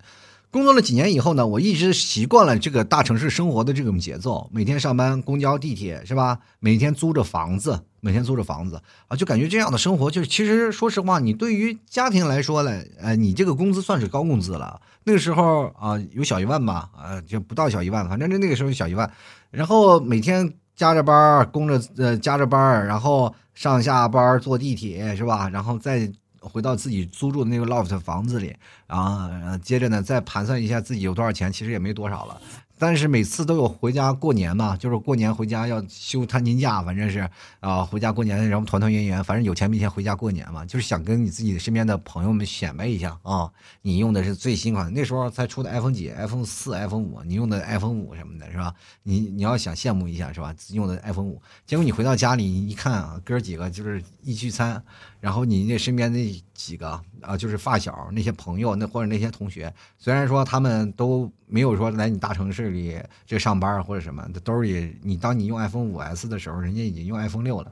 [0.55, 4.49] 工作了几年以后呢，我一直习惯了这个大城市生活的这种节奏。
[4.53, 6.39] 每天上班，公交、地铁是吧？
[6.61, 14.79] 每天租着房子，每天租着房子啊，就感觉这样的生活，就是其实说实话，你对于家庭来说呢，呃，你这个工资算是高工资了。
[15.03, 19.11] 那个时候啊，有小一万吧，啊，就不到小一万，反正那那个时候小一万。
[19.51, 25.49] 然后每天加着班儿，供着呃加着班儿，然后上下班坐地铁是吧？
[25.49, 26.09] 然后再。
[26.47, 28.55] 回到自己租住的那个 loft 房子里，
[28.87, 32.39] 然后接着呢再盘算一下自己有多少钱，其实也没多少了。
[32.77, 37.29] 但是每次都有回家过年嘛，就是过年回家要休探亲假，反正是
[37.61, 43.49] 啊，回家过年然后团团圆圆，反正有钱没钱回家过年嘛，就是想跟你自己身边的朋友们显摆一下啊，
[43.81, 48.73] 你用的是最新款，那时候才出的 iPhone 几，iPhone 四、iPhone 五，你用的 iPhone 五什么的，是吧？
[49.03, 50.53] 你你要想羡慕一下，是吧？
[50.71, 54.83] 用的 iPhone 五，结果你回到家里一看啊，哥几个就是一聚餐，
[55.25, 56.87] 然后你那身边那几个
[57.19, 67.71] 啊，就是发小那些朋友，那或者那些同学，虽然说他们都没有说来你大城市里这上班或者什么，兜里你当你用 iPhone 五 S 的时候，人家已经用 iPhone 六了。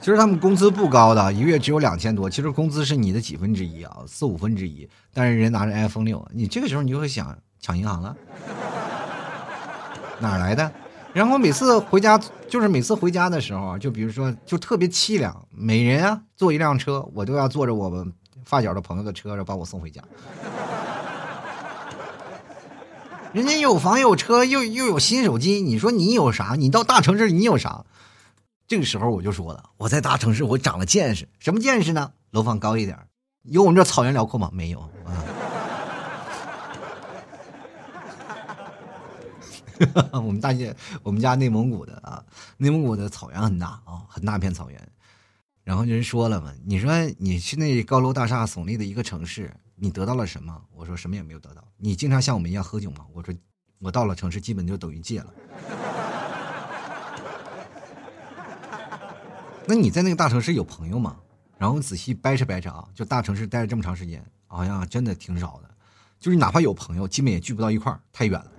[0.00, 4.90] 其实他们工资不高的，一个月只有两千多，其实工资是你的几分之一啊，四五分之一。
[5.14, 8.16] 但是人拿着 iPhone 六，你这个时候你就会想抢银行了，
[10.18, 10.72] 哪来的？
[11.12, 18.12] 然后每次回家，就是每次回家的时候，就比如说就特别凄凉，每人啊坐一辆车，我都要坐着我们
[18.44, 20.00] 发小的朋友的车，然后把我送回家。
[23.32, 26.54] 人家有房有车，又又有新手机，你说你有啥？
[26.56, 27.84] 你到大城市你有啥？
[28.68, 32.12] 这个时候我就说了，我在大城市我长了见识，什么见识呢？
[32.30, 32.96] 楼房高一点，
[33.42, 34.48] 有我们这草原辽阔吗？
[34.52, 35.24] 没有啊。
[40.12, 42.22] 我们大姐，我们家内蒙古的啊，
[42.58, 44.88] 内蒙古的草原很大啊，很大片草原。
[45.62, 50.60] 然后人说了嘛，你说你去那高楼大厦耸立的一个城市，你得到了什么？
[50.72, 51.62] 我说什么也没有得到。
[51.76, 53.06] 你经常像我们一样喝酒吗？
[53.12, 53.34] 我说
[53.78, 55.32] 我到了城市基本就等于戒了。
[59.66, 61.16] 那你在那个大城市有朋友吗？
[61.56, 65.70] 然后仔细掰扯掰扯啊，就大城市待了这么长时间，好像真的挺少的。
[66.18, 68.50] 就是哪怕有朋友，基本也聚不到一块儿，太远了，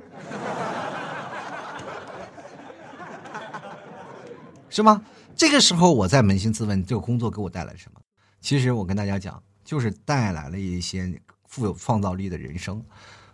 [4.71, 5.03] 是吗？
[5.35, 7.99] 这个时候我在扪心自问，这个工作给我带来什么？
[8.39, 12.81] 其实我跟大家讲，就是带来了一些富有创造力的人生。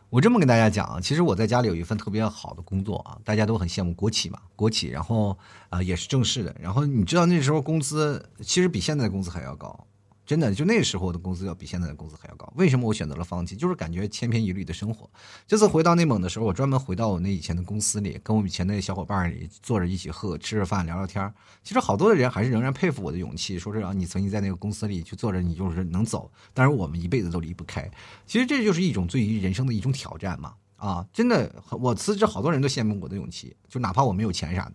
[0.10, 5.38] 我这么跟大家讲啊，其实我在家里有一份特别好的工作啊，大家都很羡慕国企嘛，国企，然后
[5.70, 9.86] 啊也是正式的，然后你知道那时候工资其实比现在的工资还要高。
[10.28, 12.52] 真的，就那时候的工资要比现在的工资还要高。
[12.58, 13.56] 为什么我选择了放弃？
[13.56, 15.10] 就是感觉千篇一律的生活。
[15.48, 26.30] 这次回到内蒙的时候，我专门回到我那以前的公司里，跟我以前的小伙伴里坐着一起喝，吃着饭，聊聊天其实好多的人还是仍然佩服我的勇气，说是啊，你曾经在那个公司里去坐着，你就是能走。
[26.54, 27.90] 但是我们一辈子都离不开。
[28.26, 30.54] 其实这就是一种对于人生的一种挑战嘛。
[30.76, 34.74] 啊，真的，我辞职，好多人都羡慕我的勇气，就哪怕我没有钱啥的。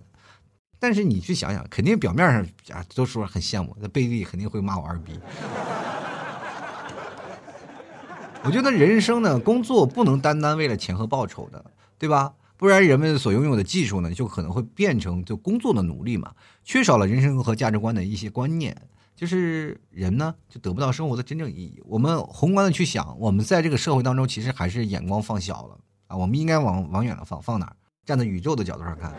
[0.83, 5.12] 但是你去想想，肯定表面上啊都说很羡慕，那背地里肯定会骂我二逼。
[8.42, 11.64] 我觉得人生呢，工作不能单单为了钱和报酬的，
[12.01, 12.35] 对吧？
[12.57, 16.33] 不然人们所拥有的技术呢，就可能会变成就工作的奴隶嘛。
[16.64, 18.77] 缺少了人生和价值观的一些观念，
[19.14, 21.81] 就是人呢就得不到生活的真正意义。
[21.85, 26.16] 我们宏观的去想，我们在这个社会当中，其实还是眼光放小了啊。
[26.16, 27.77] 我们应该往往远了放，放哪儿？
[28.05, 29.14] 站在宇宙的角度上看。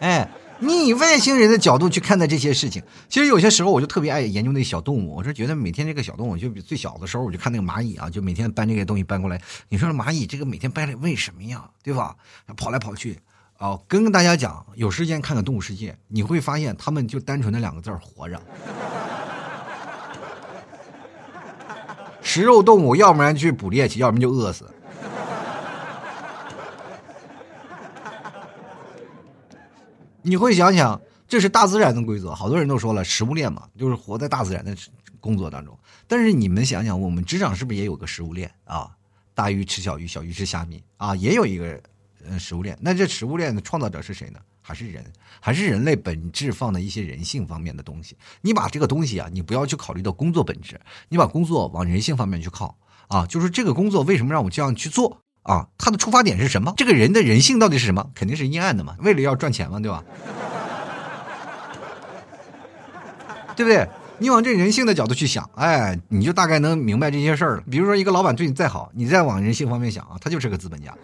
[0.00, 5.14] 哎，你以外星人的角度去看待这些事情，其实有些时候我就特别爱研究那小动物。
[5.14, 9.40] 我是觉得每天这个小动物，就比最小的时候我就看那个蚂蚁啊，就每天搬这个东西搬过来。
[9.68, 11.68] 你说蚂蚁这个每天搬来为什么呀？
[11.82, 12.16] 对吧？
[12.56, 13.18] 跑来跑去
[13.58, 18.40] 啊，跟大家讲，有时间看看动物世界，你会发现他们就单纯的两个字：活着。
[22.22, 24.64] 食肉动物，要不然去捕猎去，要不然就饿死。
[30.22, 32.34] 你会想想，这是大自然的规则。
[32.34, 34.76] 好多人都说了，食物链嘛，就是活在大自然的
[35.20, 35.78] 工作当中。
[36.06, 38.90] 但是你们想想，我们职场是不是也有个食物链啊？
[39.34, 41.80] 大鱼吃小鱼，小鱼吃虾米啊，也有一个
[42.28, 42.76] 呃食物链。
[42.80, 44.38] 那这食物链的创造者是谁呢？
[44.60, 45.04] 还是人？
[45.40, 48.16] 还是人类本质放的一些人性方面的东西？
[48.42, 50.78] 你把这个东西啊，你不要去考虑到工作本质，
[51.08, 52.76] 你把工作往人性方面去靠
[53.08, 53.24] 啊。
[53.24, 55.22] 就是这个工作为什么让我这样去做？
[55.42, 56.74] 啊，他的出发点是什么？
[56.76, 58.10] 这个人的人性到底是什么？
[58.14, 60.04] 肯定是阴暗的嘛，为了要赚钱嘛，对吧？
[63.56, 63.88] 对不对？
[64.18, 67.62] 你往这人性的角度去想，哎，你就大概能明白这些事儿了。
[67.70, 70.94] 比如说，一个老板对你再好，你再往人性方面想啊，他就是个资本家。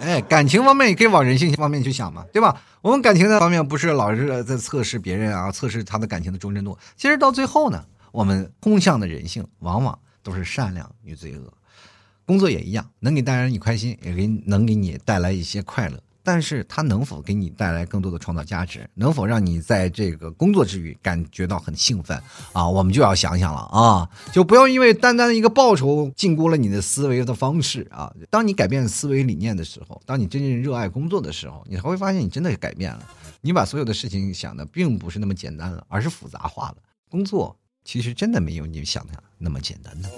[0.00, 2.56] 哎，感情方面也可以往人性方面去想嘛，对吧？
[2.80, 6.78] 我们感情的方面不是老是在测试别人啊，测试他的感情的忠贞度。
[6.96, 9.98] 其实到最后呢，我们通向的人性往往。
[10.26, 11.52] 都是善良与罪恶，
[12.24, 16.02] 工作也一样，能给带来你开心，也给能给你带来一些快乐。
[16.24, 22.20] 但是它能否给你带来更多的创造价值，能否让你在这个工作之余感觉到很兴奋
[22.52, 22.68] 啊？
[22.68, 28.12] 我们就要想想了啊，就不要因为单单的一个报酬禁锢了你的思维的方式啊。
[28.28, 33.08] 当你改变思维理念的时候，当你真正热爱工作的时候，你才会发现你真的改变了。
[33.40, 36.76] 你把所有的事情想的并不是那么简单了，而是复杂化了。
[37.08, 37.56] 工作。
[37.86, 40.08] 其实真的没有你想的那么简单呢。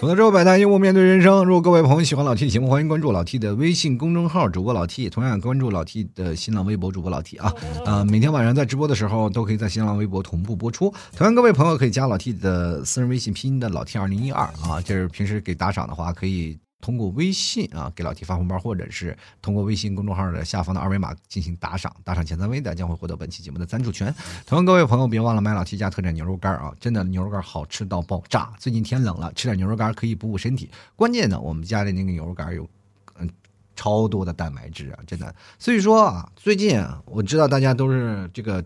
[0.00, 1.44] 吐槽之后，百态幽默面对人生。
[1.44, 7.52] 如果各位朋友喜欢老 T 的节目，欢迎关注老 T 的微信公众号主播老 T，同样关注老 T 的新浪微博主播老 T 啊。
[7.84, 10.92] 呃，每天晚上在直播的时候，都可以在新浪微博同步播出。
[11.16, 16.58] 同样，各位朋友可以加老 T 的私人微信拼音的老 T 二零一二啊，就是平时给打赏的话可以。
[16.80, 24.14] 通过微信啊给老 T 发红包，或者是通过微信公众号的下方的二维码进行打赏，打赏前三位的将会获得本期节目的赞助权。
[24.46, 26.72] 同样，各位朋友别忘了买老 T 家特产牛肉干啊！
[26.78, 28.52] 真的牛肉干好吃到爆炸。
[28.58, 30.70] 最近天冷了，吃点牛肉干可以补补身体。
[30.94, 32.68] 关键呢，我们家里那个牛肉干有
[33.18, 33.28] 嗯
[33.74, 35.34] 超多的蛋白质啊，真的。
[35.58, 38.64] 所以说啊，最近啊，我知道大家都是这个，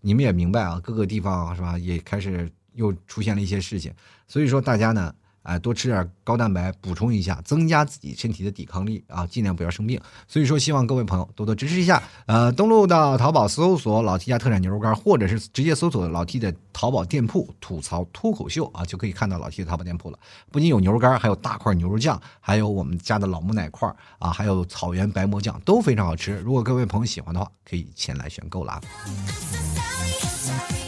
[0.00, 3.92] 你们也明白啊，各个地方是吧，也开始又出现了一些事情。
[4.26, 5.14] 所以说大家呢。
[5.42, 10.00] 哎，多吃点高蛋白，补充一下，增加自己身体的抵抗力啊，尽量不要生病。
[10.28, 12.02] 所以说，希望各位朋友多多支持一下。
[12.26, 20.18] 呃，登录到淘宝搜索“老 T 家特产牛肉干”，或者是直接搜索老 T 的淘宝店铺“吐槽脱口秀”啊，就可以看到老 T 的淘宝店铺了。
[20.50, 26.38] 不仅有牛肉干，还有大块牛肉酱，还有我们家的老母奶块啊，还有草原白馍酱，都非常好吃。
[26.38, 28.80] 如果各位朋友喜欢的话，可以前来选购了。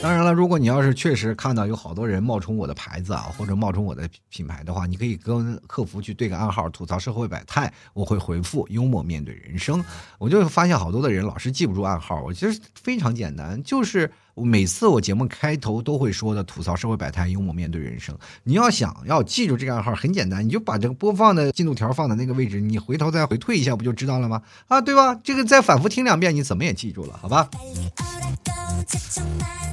[0.02, 9.82] 当然了，如果你要是确实看到有好多人冒充我的牌子啊，或者冒充我的品品牌的话，你可以跟客服去对个暗号，吐槽社会百态，我会回复幽默面对人生。
[10.18, 18.14] 我就发现好多的人老是记不住暗号，我觉得非常简单，就是每次我节目开头都会说的吐槽社会百态，幽默面对人生。
[18.42, 24.42] 你要想要记住这个暗号，很简单，你就把这个播放的进度条放在那个位置，你回头再回退一下，不就知道了吗？
[24.68, 25.14] 啊，对吧？
[25.24, 27.48] 这个再反复听两遍，你怎么也记住了，好吧？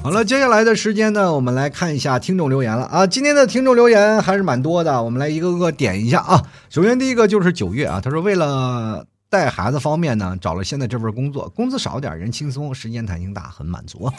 [0.04, 3.06] 好了，接下来的时间呢，我们来看一下听众留言了啊。
[3.06, 6.44] 今天的听众留言还是蛮多的，我们来一个个点一下啊。
[6.70, 14.12] 首先第一个就是九月啊，他说为了带孩子方面呢，找了现在这份工作，工资少点，人轻松，时间弹性大，很满足。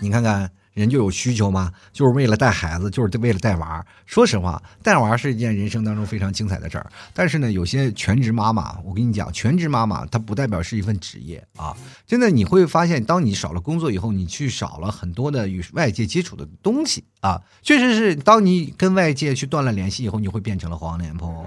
[0.00, 0.50] 你看看。
[0.74, 1.70] 人就有需求吗？
[1.92, 3.84] 就是为了带孩子，就是为了带娃。
[4.06, 6.90] 说实话，带娃是一件人生当中非常精彩的事儿。
[7.12, 11.76] 但是呢，有些全职妈妈，我跟你讲，全职妈妈她不代表是一份职业啊。
[12.06, 17.40] 真的，你会发现，当你少了工作以后，你去少了很多的与外界接触的东西啊。
[17.62, 21.44] 确实是，当你跟外界去断了联系以后，你会变成了黄脸婆，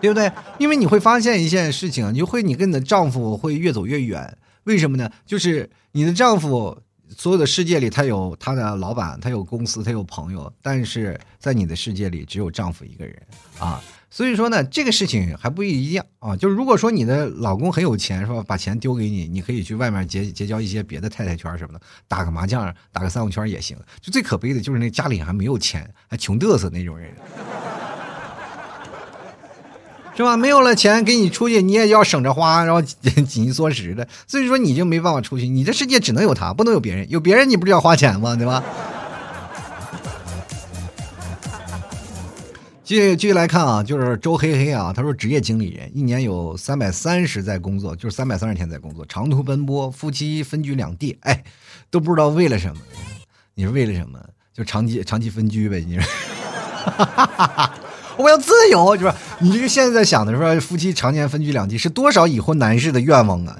[0.00, 0.30] 对不对？
[0.58, 4.36] 因为你会发现一件事情，你会你跟你的丈夫会越走越远。
[4.66, 5.10] 为什么呢？
[5.24, 6.76] 就是你的丈夫，
[7.08, 13.16] 所有的世界里，他有他的老板，他有公司，他有朋友，但是在你的世界里，只有丈夫一个人
[13.58, 13.82] 啊。
[14.08, 16.34] 所以说呢，这个事情还不一样啊。
[16.36, 18.42] 就是如果说你的老公很有钱，是吧？
[18.46, 23.76] 把钱丢给你，你可以去外面结结交一些别的太太圈什么的，打个麻将，打个三五圈也行。
[24.00, 27.14] 就最可悲的就是那家里还没有钱，还穷嘚瑟那种人。
[30.16, 30.34] 是吧？
[30.36, 35.46] 没有了钱给你出去，你也要省着花，然后紧 衣缩食的，所以说你就没办法出去。
[35.46, 37.06] 你这世界只能有他，不能有别人。
[37.10, 38.34] 有别人你不是要花钱吗？
[38.34, 38.64] 对吧？
[42.82, 51.44] 继续继续来看啊，就是周黑黑啊，他说职业经理人，一年有三百三十在工作，就是三百三十天在工作，长途奔波，夫妻分居两地，哎，
[51.90, 52.80] 都不知道为了什么。
[53.54, 54.18] 你是为了什么？
[54.54, 56.08] 就长期长期分居呗，你说。
[58.16, 59.14] 我要自由，是吧？
[59.38, 63.56] 你这个现在在想的是说，夫妻常年分居两地，是多少已婚男士的愿望啊？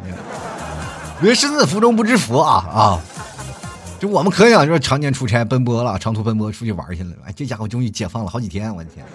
[1.21, 3.01] 你为身子福中不知福啊啊！
[3.99, 9.07] 就我们可想说，常年出差奔波了，长途奔波出去玩去了，哎，这家伙终于解放了好几天，我的天！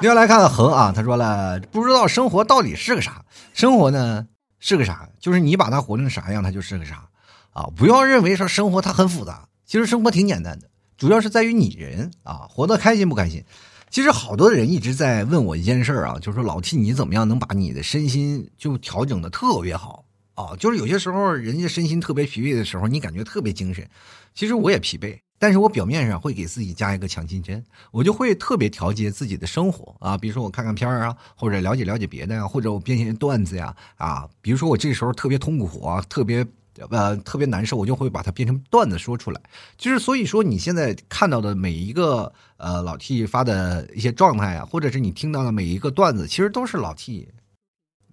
[0.00, 3.22] 接下来看恒啊，他说了，不知道生活到底是个啥？
[3.52, 4.26] 生活呢
[4.58, 5.08] 是个啥？
[5.20, 7.04] 就是你把它活成啥样，它就是个啥
[7.52, 7.68] 啊！
[7.76, 10.66] 不要认为说生活它很复杂，其实生活挺简单的。
[11.04, 13.44] 主要是在于你人啊，活得开心不开心？
[13.90, 20.56] 其实好多人一直在问我一件事儿啊，就是说老 T 你怎么样能把你的身心就调整的特别好啊？
[20.58, 23.86] 就是有些时候人家身心特别疲惫的时候，你感觉特别精神。
[24.34, 30.16] 其实我也疲惫，但是我表面上会给自己加一个强心针，我就会特别调节自己的生活啊。
[30.16, 34.26] 比如说我看看片儿啊，或者了解了解别的呀，或者我编些段子呀啊。
[34.40, 36.46] 比如说我这时候特别痛苦啊，特别。
[36.90, 39.40] 呃，特别难受，我就会把它变成段子说出来。
[39.76, 47.28] 就是所以说，你现在看到的每一个呃老 T 发的一些状态啊，或者是你听到的每一个段子，其实都是老 T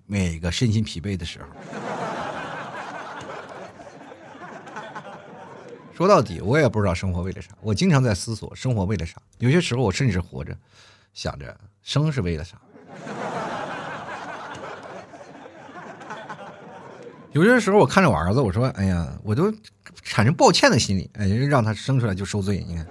[0.06, 1.46] 每个身心疲惫的时候。
[5.94, 7.50] 说到底，我也不知道生活为了啥。
[7.62, 9.22] 我经常在思索生活为了啥。
[9.38, 10.58] 有些时候，我甚至活着
[11.14, 12.60] 想着生是为了啥。
[17.34, 19.54] 有些时候我看着我儿子，我说：“哎呀，我都
[20.04, 22.86] 产生抱歉的心理，哎，让他生出来就受罪。”你看。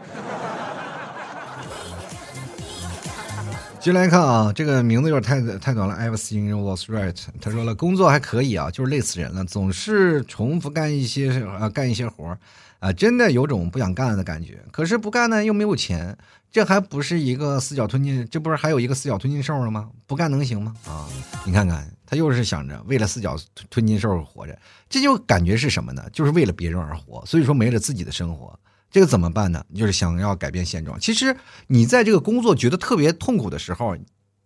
[3.78, 5.94] 接来看啊，这个名字有点太太短了。
[5.94, 7.16] Everything was right。
[7.40, 12.36] 他说了，工作还可以啊，就是累死人了，总是重复干一些啊，干一些活
[12.78, 14.58] 啊，真的有种不想干的感觉。
[14.70, 16.16] 可是不干呢，又没有钱，
[16.50, 19.88] 这还不是一个四脚吞金，这不是还有一个四脚吞金兽了吗？
[20.06, 20.74] 不干能行吗？
[20.86, 21.08] 啊，
[21.44, 23.38] 你看看，他又是想着为了四脚
[23.70, 24.58] 吞金兽活着，
[24.88, 26.04] 这就感觉是什么呢？
[26.12, 28.58] 就是为了别人而活，所以说没了自己的生活。
[28.90, 29.64] 这个怎么办呢？
[29.72, 30.98] 就是想要改变现状。
[30.98, 31.36] 其实
[31.68, 33.96] 你在这个工作觉得特别痛苦的时候，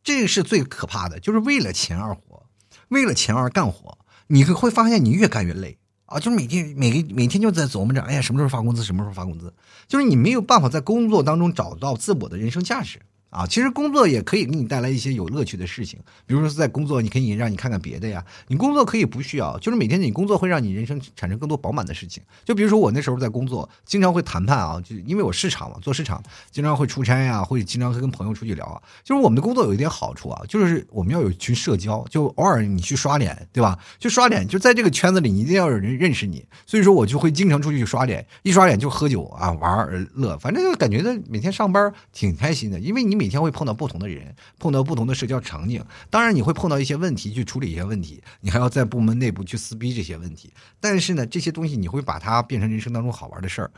[0.02, 2.44] 这个是最可怕的，就是为了钱而活，
[2.88, 3.96] 为了钱而干活，
[4.26, 6.20] 你会发现你越干越累啊！
[6.20, 8.84] 就是每天每个每天就在琢磨着，哎呀，什么时候发工资？
[8.84, 9.54] 什么时候发工资？
[9.88, 13.00] 就是你没有办法在工作当中找到自我的人生价值。
[13.35, 18.24] 啊，其实工作也可以给你带来一些有乐趣的事情，比如说在工作，你可以让你看看别的呀。
[18.47, 22.22] 你工作可以不需要，就是每天你工作会让你人生产生更多饱满的事情。
[22.45, 26.22] 就比如说我那时候在工作，经常会谈判啊，就因为我市场嘛，做市场，
[26.53, 28.80] 经常会出差呀，会经常会跟朋友出去聊啊。
[29.03, 33.76] 就是我们的工作有一点好处啊，就是我们要有一群社交，就偶尔你去刷脸，对吧？
[33.99, 36.47] 去刷脸，就在这个圈子里，你一定要有人认识你。
[36.64, 43.95] 所以说我就会经常出去刷脸，一刷脸就喝酒啊，玩乐，反正就感觉到每天上班挺开心的，因为你每每天会碰到不同。
[43.95, 50.53] 的人碰到不同的社交场景，当然你会碰到一些问题，去处理一些问题，你还要在部门内部去撕逼这些问题。
[50.79, 53.70] 但是呢，这些东西你会把它变成人生当中好玩的事儿。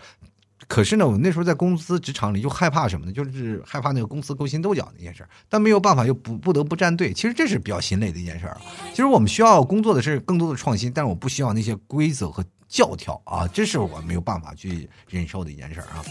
[0.66, 3.12] 可是呢，我那时候在公司职场里就害怕什么呢？
[3.12, 5.28] 就是害怕那个公司勾心斗角那件事儿。
[5.48, 7.12] 但没有办法，又不不得不站队。
[7.12, 8.58] 其实这是比较心累的一件事儿。
[8.90, 16.02] 其实我们需要工作的是更多的创新，但是我不需要那些规则和教条啊，这是我没有办法去忍受的一件事儿啊。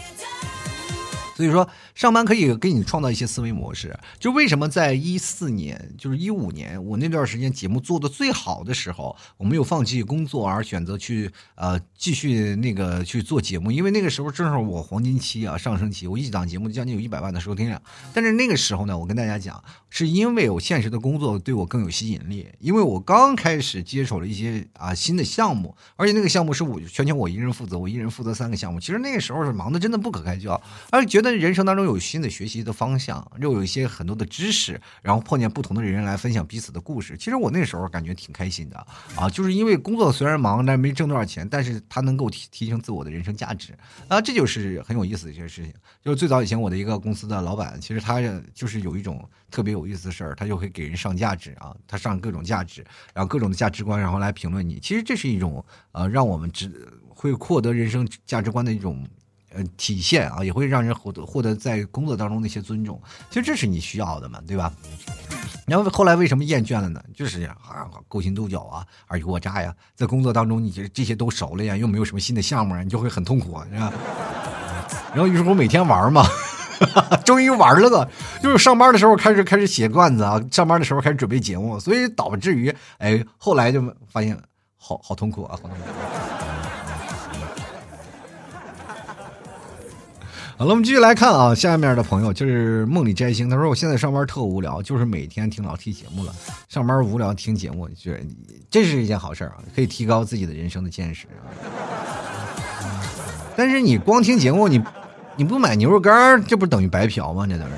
[1.36, 3.94] 所以说，上班可以给你创造一些思维模式。
[4.18, 17.82] 就为什么在一四年，就是一五年，我那段时间节目做的最好的时候，我没有放弃工作而选择去呃继续那个去做节目，因为那个时候正好我黄金期啊，上升期，我一档节目将近有一百万的收听量。
[18.14, 28.80] 但是那个时候呢，我跟大家讲，是因为我现实的工作对我更有吸引力，因为我刚开始接手了一些啊新的项目，而且那个项目是我全权我一人负责，我一人负责三个项目。
[28.80, 31.25] 其实那个时候是忙的真的不可开交，而且觉得。
[31.26, 37.18] 在人生当中有新的学习的方向，又有一些很多的知识，然后碰见不同的人来分享彼此的故事。
[37.18, 38.78] 其实我那时候感觉挺开心的
[39.16, 43.74] 啊，就是因为工作虽然忙，但没挣多少钱，但是它能够提提升自我的人生价值
[44.08, 45.74] 啊，这就是很有意思的一些事情。
[46.04, 48.22] 就是最早以前我的一个公司的老板，其实他
[48.54, 54.80] 就是有一种特别有意思的事儿，他就会给人上价值啊，他上各种价值，然后各种的价值观，然后来评论你。
[54.80, 59.04] 其实这是一种呃，让我们只会获得人生价值观的一种。
[59.56, 63.02] 呃，体现啊，也会让人获得获得在工作当中的一些尊重。
[63.30, 64.72] 其实这是你需要的嘛，对吧？
[65.66, 67.02] 然后后来为什么厌倦了呢？
[67.16, 67.56] 就是啊，
[68.08, 73.94] 勾心斗角啊，尔虞我诈呀，在工作当中，你这这些都熟了呀，又没有什么新的项目啊，你就会很痛苦啊，是吧？
[75.16, 76.24] 然后于是我每天玩嘛，
[77.26, 78.08] 终于玩了个，
[78.44, 83.82] 就是上班的时候开始开始写段子啊，上班的时候开始准备节目，所以导致于哎，后来就
[84.12, 84.38] 发现
[84.78, 86.35] 好好痛苦啊，好痛苦。
[90.58, 96.34] 好了，我们继续来看啊，下面的朋友就是梦里摘星，他说我现在上班特无聊，就是每天听老 T 节目了。
[96.70, 98.20] 上班无聊听节目，觉得
[98.70, 101.28] 这是一件好事啊，可以提高自己的人生的见识。
[103.58, 104.82] 但是你光听节目，你
[105.36, 107.46] 你不买牛肉干，这不等于白嫖吗？
[107.46, 107.72] 这都是。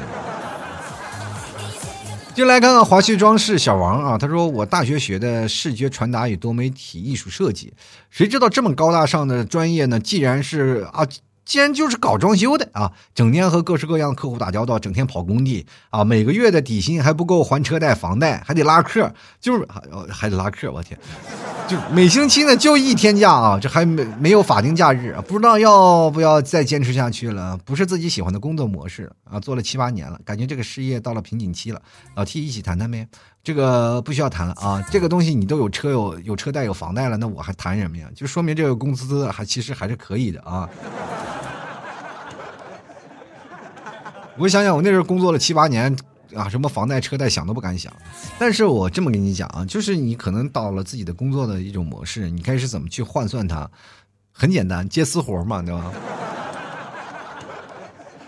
[2.36, 7.74] 就来看看华旭装饰小王啊，他说我大学学的视觉传达与多媒体艺术设计，
[8.12, 10.00] 谁知道这么高大上的专业呢？
[10.00, 11.04] 既然是啊。
[11.48, 19.82] 既然就是搞装修的啊，整天和各式各样的客户打交道，整天跑工地啊，每个月的底薪还不够还车贷、房贷，还得拉客，就是还
[20.14, 21.00] 还得拉客，我天，
[21.66, 27.58] 就每星期呢就一天假啊，这还没没有法定假日，啊不知道要不要再坚持下去了？
[27.64, 31.82] 不是自己喜欢的工作模式啊，做了七八年了，感觉这个事业到了瓶颈期了。
[32.16, 33.08] 老 T 一起谈谈呗，
[33.42, 38.10] 这个不需要谈了啊，这个东西你都有车有有车贷有房贷了，那我还谈什么呀？
[38.14, 40.70] 就说明这个工资还其实还是可以的啊。
[44.38, 45.94] 我想想，我那时候工作了七八年
[46.36, 47.92] 啊，什么房贷车贷想都不敢想。
[48.38, 53.70] 但是我这么跟你讲啊，就是你可能到了自己的工作的一种模式，你开始怎么去换算它？
[54.32, 55.92] 很简单，接私活嘛，对吧？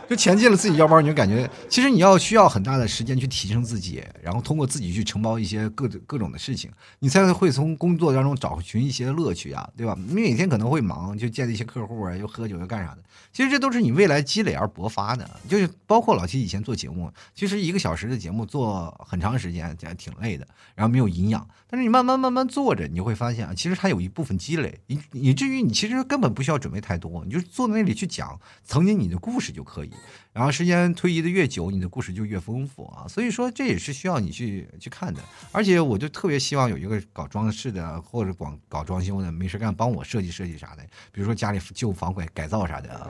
[0.09, 9.95] 就钱进了自己腰包，你就感觉其实你要需要很大的时间去提升自己，然后通过自己去承包一些各各种的事情，你才会从工作当中找寻一些乐趣啊，对吧？
[10.07, 13.03] 你每天可能会忙，就见一些客户啊，又喝酒又干啥的。
[13.31, 21.47] 其实这都是你未来积累而勃发的，就是包括老七以前做节目，其实一个小时的节目做很长时间，挺累的，然后没有营养。
[21.71, 29.91] 但是你慢慢慢慢做着，你就会发现啊，其实它有一部分积累，以以至于你其实根本不需要准备太多，你就坐在那里去讲曾经你的故事就可以。
[30.33, 33.07] 然后时间推移的越久，你的故事就越丰富啊。
[33.07, 35.21] 所以说这也是需要你去去看的。
[35.51, 43.07] 而且我就特别希望有一个搞装饰的或者广搞装修的，没事干帮我设计设计啥的，比如说家里旧房改改造啥的啊，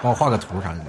[0.00, 0.84] 帮我画个图啥的。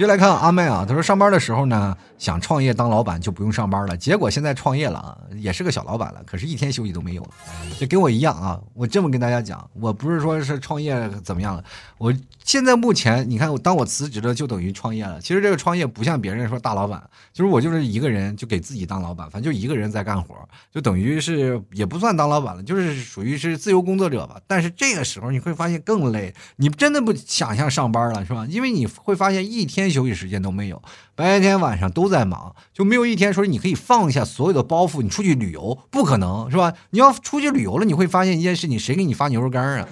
[0.00, 7.30] 接来看阿妹啊，她说上班的时候呢，想创业当老板就不用上班了，结果现在创业了啊，也是个小老板了，可是一天休息都没有，
[7.78, 8.58] 就跟我一样啊。
[8.72, 11.62] 我这么跟大家讲，我不是说是创业怎么样了，
[11.98, 15.20] 我现在目前你看，当我辞职了，就等于创业了。
[15.20, 17.02] 其实这个创业不像别人说大老板，
[17.34, 20.34] 就是我就是一个人就给自己当老板，反正就一个人在干活，
[20.72, 24.40] 就等于是也不算当老板了，就是属于是自由工作者吧。
[24.46, 28.46] 但是这个时候你会发现更累，你真的不想象上班了，是吧？
[28.48, 29.89] 因为你会发现一天。
[29.90, 30.82] 休息时间都没有，
[31.14, 36.72] 白天晚上都在忙，就没有一天说你可以放下所有的包袱，你出去旅游，不可能是吧？
[36.90, 39.88] 你要出去旅游了，你会发现一件事情，谁给你发牛肉干啊？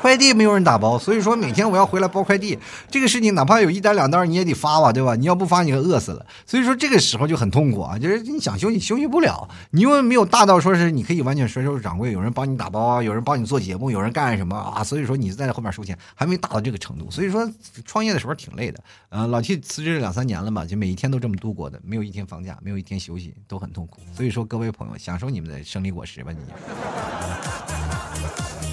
[0.00, 2.58] 快递没有人打包，所以说每天我要回来包快递，
[2.90, 5.14] 这个事情哪怕有一单两单你也得发吧，对吧？
[5.14, 17.48] 你要不发你就饿死了，所以说这个时候就很痛苦啊，就是你想休息休息不了，你因为没有大到说是你可以完全甩手掌柜，有人帮你打包啊，有人帮你做节目，有人干什么啊，所以说你在后面收钱还没大到这个程度，所以说
[17.84, 18.82] 创业的时候挺累的。
[19.08, 24.00] 呃，老 T 辞职两三年了嘛，就每一天都这么度过的，没有一天放假，没有一天休息，都很痛苦。
[24.16, 26.38] 所以说各位朋友，享受你们的胜利果实吧，你。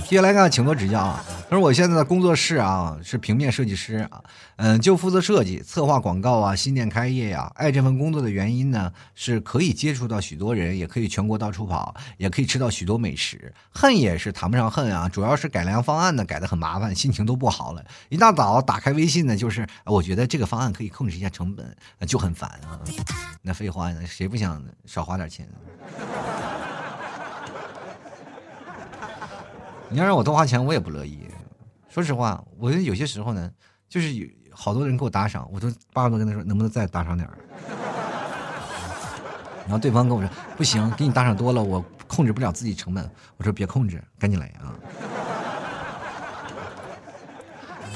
[0.10, 1.24] 接下来看，请多指教啊！
[1.48, 4.24] 他说我现在的工作室啊是平面设计师啊，
[4.56, 7.52] 嗯，就负责设计、策划广告啊，新店开业呀。
[7.54, 13.54] 爱这份工作的原因呢，是可以接触到许多人，也可以全国到处跑，也可以吃到许多美食。
[13.70, 17.86] 恨也是谈不上恨啊，主要是改良方案呢改的很麻烦，心情都不好了。
[18.10, 22.82] 一大早打开微信呢，就是我觉得这个方案可以控制一下成本，就很烦啊。
[23.44, 25.48] 那废话呢，谁不想少花点钱？
[29.90, 31.28] 你要让我多花钱，我也不乐意。
[31.90, 33.52] 说实话，我有些时候呢，
[33.88, 37.38] 就是有好多人给我打赏，我都八十多跟他说，能不能再打赏点儿。
[39.66, 43.10] 然后对方跟我说，不行，给你打赏多了，我控制不了自己成本。
[43.38, 44.74] 我说别控制，赶紧来啊。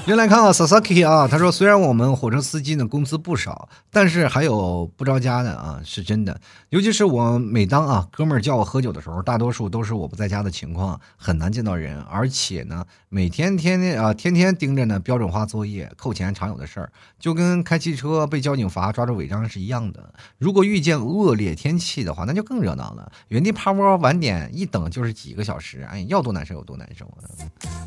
[0.06, 6.38] 先来看啊 Sasaki 啊，他说虽然我们火车司机呢工资不少，但是还有不着家的啊，是真的。
[6.70, 20.14] 尤其是我每当啊哥们儿叫我喝酒的时候，大多数都是我不在家的情况，很难见到人，而且呢每天天天啊天天盯着呢标准化作业，扣钱常有的事儿，就跟开汽车被交警罚抓住违章是一样的。
[20.38, 27.10] 如果遇见恶劣天气的话，那就更热闹了，原地趴窝晚点一等就是几个小时，哎，要多难受有多难受！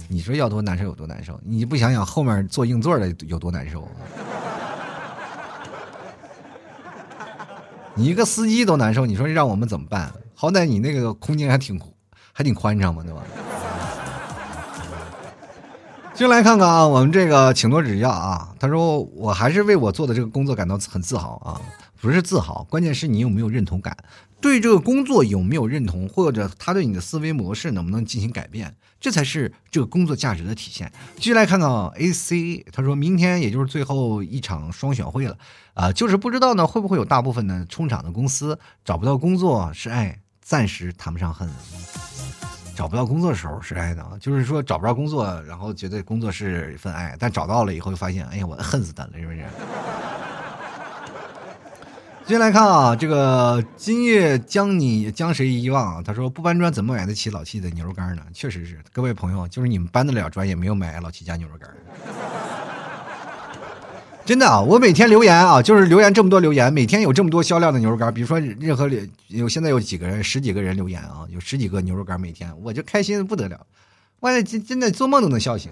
[0.08, 1.38] 你说要多难受有多难受？
[1.44, 2.05] 你不想想。
[2.06, 3.86] 后面坐硬座的有多难受？
[7.94, 10.12] 你一个司机都难受，你说让我们怎么办？
[10.34, 11.80] 好歹你那个空间还挺
[12.32, 13.22] 还挺宽敞嘛，对吧？
[16.14, 18.48] 进来看看啊，我们这个请多指教啊。
[18.58, 21.60] 他说我还是为我做的这个工作感到很自豪啊，
[22.06, 23.96] 不是自豪，关键是你有没有认同感。
[24.40, 30.92] 对这个工作有没有认同，或者他对你的思维模式能不能进行改变，这才是这个工作价值的体现。
[31.16, 35.36] 继续来看看 A C，他说明天也就是最后一场双选会了，
[35.74, 41.50] 啊，就是不知道呢会不会有大部分的冲场的公司找不到工作是爱，暂时谈不上恨。
[42.76, 49.44] 找不到工作的时候是爱的，就是说找不着工作，然后觉得工作是一份爱，但找到了以后就发现，哎呀，我恨死他了，是不是？
[52.26, 56.02] 接下来看啊，这个今夜将你将谁遗忘？
[56.02, 58.22] 他说不搬砖怎么买得起老七的牛肉干呢？
[58.34, 61.70] 确实是，各位朋友，就是你们搬得了砖，也没有买老七家牛肉干。
[64.24, 68.12] 真的啊，我每天留言啊，就是留言这么多留言，每天有这么多销量的牛肉干。
[68.12, 68.90] 比如说任何
[69.28, 73.64] 有现在有几个人，十几个人留言啊，有十几个牛肉干每天，我就开心的不得了，
[74.18, 75.70] 我真真的做梦都能笑醒。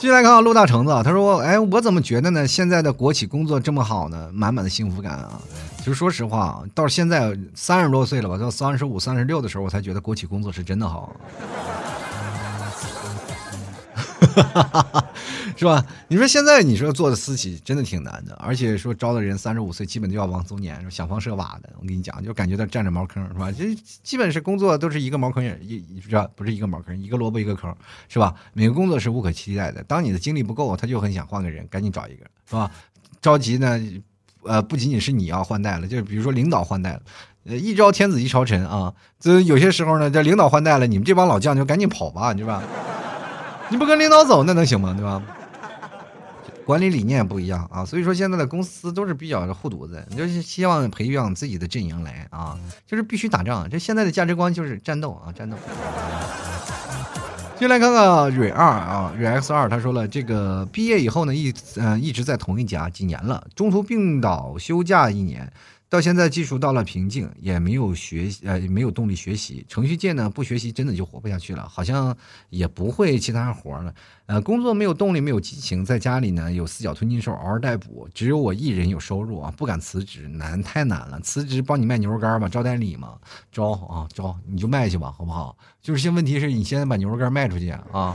[0.00, 2.48] 继续来看陆大橙子啊，他说：“哎，我怎么觉得呢？
[2.48, 4.30] 现在的国企工作这么好呢？
[4.32, 5.38] 满满的幸福感啊！
[5.84, 11.14] 就是说实话，到现在三十多岁了吧，到三十五、三十六的时候，我才觉得国企工作是真的好。”
[15.56, 15.84] 是吧？
[16.08, 21.70] 你说现在你说做的私企真的挺难的，而且说招的人三十五岁基本就要往中年，想方设法的。
[21.78, 23.50] 我跟你讲，就感觉到占着茅坑，是吧？
[23.52, 26.28] 这基本是工作都是一个茅坑也一，是吧？
[26.34, 27.74] 不是一个茅坑，一个萝卜一个坑，
[28.08, 28.34] 是吧？
[28.52, 29.82] 每个工作是无可替代的。
[29.84, 32.70] 当你的精力不够，他就很想换个人，赶紧找一个，是吧？
[33.20, 33.78] 着急呢，
[34.44, 37.02] 呃，不仅仅是你要换代了，就是比如说领导换代了，
[37.56, 42.62] 一朝天子一朝臣啊，这有些时候呢，这领导换代了，你们这帮老将就赶紧跑吧，是吧？
[43.70, 44.92] 你不跟领导走，那能行吗？
[44.96, 45.22] 对吧？
[46.64, 53.68] 管理理念不一样啊，所以说现在的公司都是比较护犊子，就是希望培养自己的阵营来啊，就是必须打仗。
[53.68, 55.56] 这现在的价值观就是战斗啊，战斗。
[57.58, 65.52] 进来看看蕊二啊，蕊 X 二，他说了，这个毕业以后呢，一呃一直在同一家几年了，中途病倒休假一年。
[65.90, 69.66] 到现在技术到了瓶颈，也没有学呃没有动力学习。
[69.68, 72.16] 程序界呢不学习真的就活不下去了，好像
[72.48, 73.92] 也不会其他活了。
[74.26, 81.18] 呃，工作没有动力，没有激情，在家里呢有四脚吞金兽嗷嗷待哺，只有我一人有收入啊，不敢辞职，难太难了。
[81.18, 83.14] 辞职帮你卖牛肉干吧，招代理嘛，
[83.50, 85.56] 招啊招，你就卖去吧，好不好？
[85.82, 88.14] 就是现问题是你现在把牛肉干卖出去啊，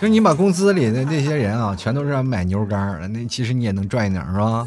[0.00, 4.66] 就是你把公司里的那些人啊，全都是买牛肉干，那其实你也能赚一点是吧？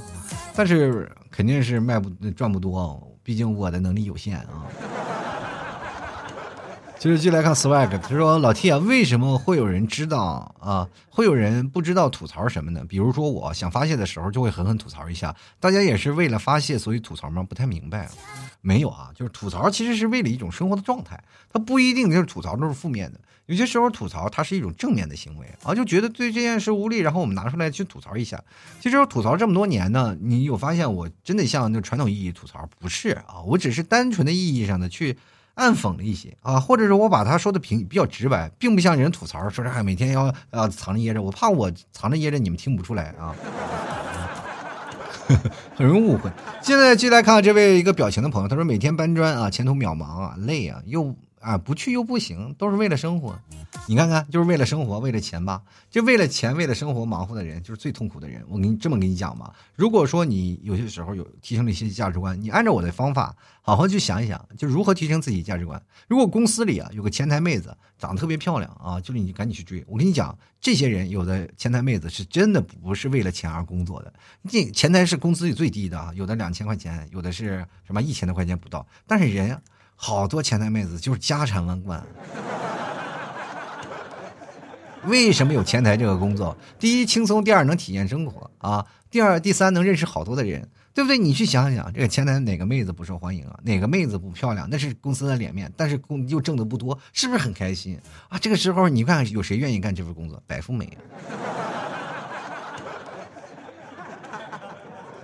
[0.56, 4.66] 但是肯定是卖不赚不多，毕竟我的能力有限啊。
[7.00, 10.86] 就是进来看 swag，他说老 T 啊，为什么会有人知道啊？
[11.10, 12.84] 会有人不知道吐槽什么呢？
[12.90, 15.34] 比如说我想发泄的时候，就会狠狠吐槽一下。
[15.62, 17.42] 大家也是为了发泄，所以吐槽吗？
[17.42, 18.10] 不太明白。
[18.60, 21.18] 没有啊，就是吐槽其实是为了一种生活的状态，
[21.50, 23.20] 它不一定就是吐槽都是负面的。
[23.50, 28.40] 有些时候吐槽它是一种正面的行为啊，就觉得对这件事无力，然后我们拿出来去吐槽一下。
[28.80, 33.42] 其实我吐槽这么多年呢，你有发现我真的像那传统意义吐槽不是啊？
[33.48, 35.18] 我只是单纯的意义上的去。
[35.56, 43.36] 暗讽了一些啊，或者是我把他说的平比较直白，并不像人吐槽说这每天要呃藏着掖着，我怕我藏着掖着你们听不出来啊，
[45.76, 46.32] 很容易误会。
[46.62, 51.14] 现在继续来看这位一个表情的朋友，他说每天搬砖啊，前途渺茫啊，累啊，又。
[51.40, 53.40] 啊，不去又不行，都是为了生活。
[53.88, 55.62] 你看看，就是为了生活，为了钱吧。
[55.90, 58.44] 就为了钱，为了生活忙活的人，就是最痛苦的人。
[58.48, 65.82] 我给你这么跟你讲吧，如果说你有些时候有提升了一些价值观，你按照我的方法，好好去想一想，就如何提升自己价值观。
[66.08, 69.84] 如果公司里啊有个前台妹子长得特别漂亮啊，就是你赶紧去追。
[69.88, 74.14] 我跟你讲，这些人有的前台妹子是真的不是为了钱而工作的。
[74.48, 79.60] 这前台是工资最低的啊，有的两千块钱，有的是什么一千多块钱不到，但是人。
[80.02, 82.02] 好多前台妹子就是家产万贯。
[85.04, 86.56] 为什么有前台这个工作？
[86.80, 91.18] 第一轻松，第二能体验生活啊，第二第三能认识好多的人，对不对？
[91.18, 93.60] 你去想想，这个前台哪个妹子不受欢迎啊？
[93.64, 94.66] 哪个妹子不漂亮？
[94.72, 98.40] 那是公司的脸面，但是工又挣的不多，是不是很开心啊？
[98.40, 100.42] 这个时候你看有谁愿意干这份工作？
[100.48, 101.00] 白富美啊。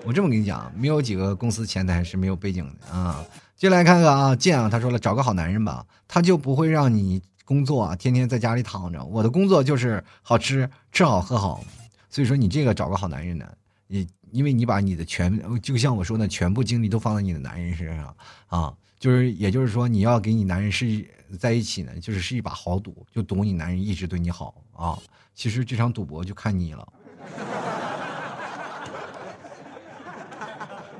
[0.05, 3.26] 我这么跟你讲，没有几个公司前台是没有背景的啊。
[3.58, 9.03] 进来看看啊，建啊，他说了，找个好男人吧，他就不会让你工作啊，天天在家里躺着。
[9.06, 11.64] 我的工作就是好吃，吃好喝好，
[12.10, 13.45] 所以说你这个找个好男人呢，
[13.88, 18.16] 你因为你把你的全，就像我说的，全部精力都放在你的男人身上
[18.47, 21.08] 啊，就是也就是说，你要给你男人是
[21.39, 24.99] 在一起呢，就是是一把豪赌，就赌你男人一直对你好啊。
[25.34, 26.88] 其实这场赌博就看你了。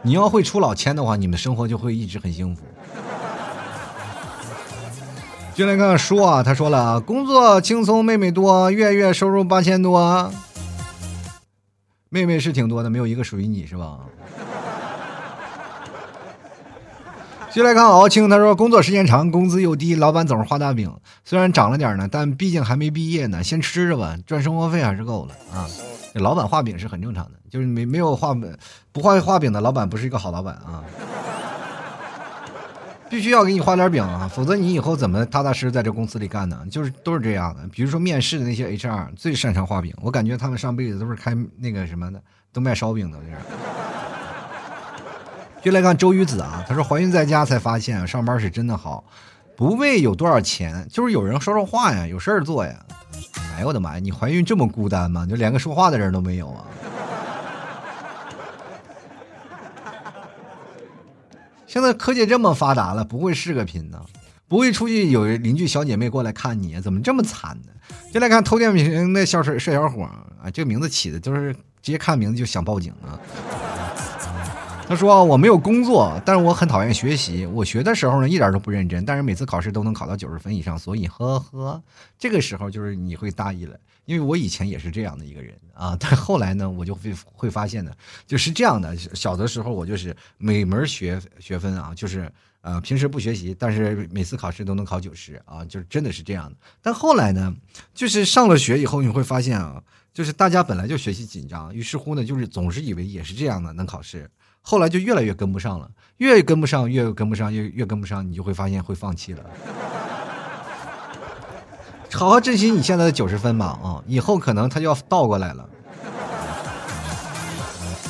[0.06, 2.62] 你要会出老千的话，你们生活就会一直很幸福。
[5.56, 10.32] 进来看看书啊，他说了，工作轻松，妹妹多，月月收入八千多。
[12.10, 13.97] 妹妹是挺多的，没有一个属于你是吧？
[17.51, 20.93] 进来看敖青，他说工作时间长，工资又低，老板总是画大饼。
[21.24, 25.66] 虽然涨了点呢，但毕竟还没毕业呢，先吃着吧，赚生活费还是够了啊。
[26.20, 28.57] 老板画饼是很正常的，就是没没有画饼
[28.91, 30.84] 不画画饼的老板不是一个好老板啊，
[33.09, 36.66] 必须要给你画点饼啊，否则你以后怎么踏踏实实在这公司里干呢？
[36.72, 37.68] 就是都是这样的。
[37.68, 43.20] 比如说面试的那些 HR 最擅长画饼，我感觉他们上辈子都是开那个什么的，都卖烧饼的。
[43.20, 43.38] 这是。
[45.61, 49.03] 就来看周瑜子啊，他说怀孕在家才发现上班是真的好，
[49.55, 52.86] 不为有多少钱，就是有人说说话呀，有事儿做呀。
[53.55, 53.99] 哎呦我的妈呀！
[53.99, 55.26] 你怀孕这么孤单吗？
[55.26, 56.66] 就连个说话的人都没有啊！
[61.66, 64.01] 现在科技这么发达了，不会视个频呢？
[64.47, 66.80] 不会出去有邻居小姐妹过来看你？
[66.82, 67.72] 怎么这么惨呢？
[68.13, 70.51] 就来看偷电瓶的小帅帅小伙啊！
[70.53, 73.18] 这个名字起的就是直接看名字就想报警啊！
[74.88, 77.44] 他说：“我没有工作，但是我很讨厌学习。
[77.48, 81.82] 我学的时候呢，一点都不认真，但是每次考试都能考到九十分以上，所以呵呵，
[82.20, 83.76] 这个时候就是你会大意了。
[84.06, 87.92] 因为我以前也是这样的一个人啊，但后来呢，我就会会发现呢，
[88.28, 88.96] 就是这样的。
[88.96, 92.32] 小的时候我就是每门学学分啊，就是
[92.62, 96.56] 呃平时不学习，但是每次考试都能考九十啊，就是真的是这样的。
[96.84, 97.56] 但后来呢，
[97.96, 99.82] 就是上了学以后，你会发现啊，
[100.14, 104.30] 就是大家本来就学习紧张，于是乎呢，就是总是以为也是这样的能考试。”
[104.68, 105.88] 后来就越来越跟不上了，
[106.18, 109.43] 越跟不上，越跟不上，越越跟不上，你就会发现会放弃了。
[112.11, 115.70] 好好珍惜你现在的九十分吧，啊，以后可能他就要倒过来了。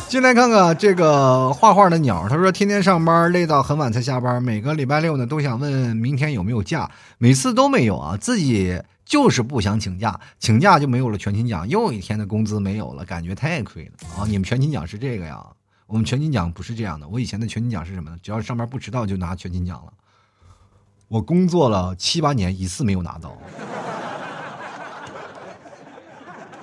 [0.07, 14.23] 进来看看这个画画的鸟，他说天天上班累到很晚才下班，每个礼拜六呢都想问明天有没有假，每次都没有啊，自己就是不想请假，请假就没有了全勤奖，又一天的工资没有了，感觉太亏了啊！
[14.25, 15.43] 你们全勤奖是这个呀？
[15.87, 18.17] 我们全勤奖不是这样的，我以前的全勤奖是什么呢？
[18.21, 19.93] 只要上班不迟到就拿全勤奖了。
[21.07, 23.37] 我工作了七八年，一次没有拿到，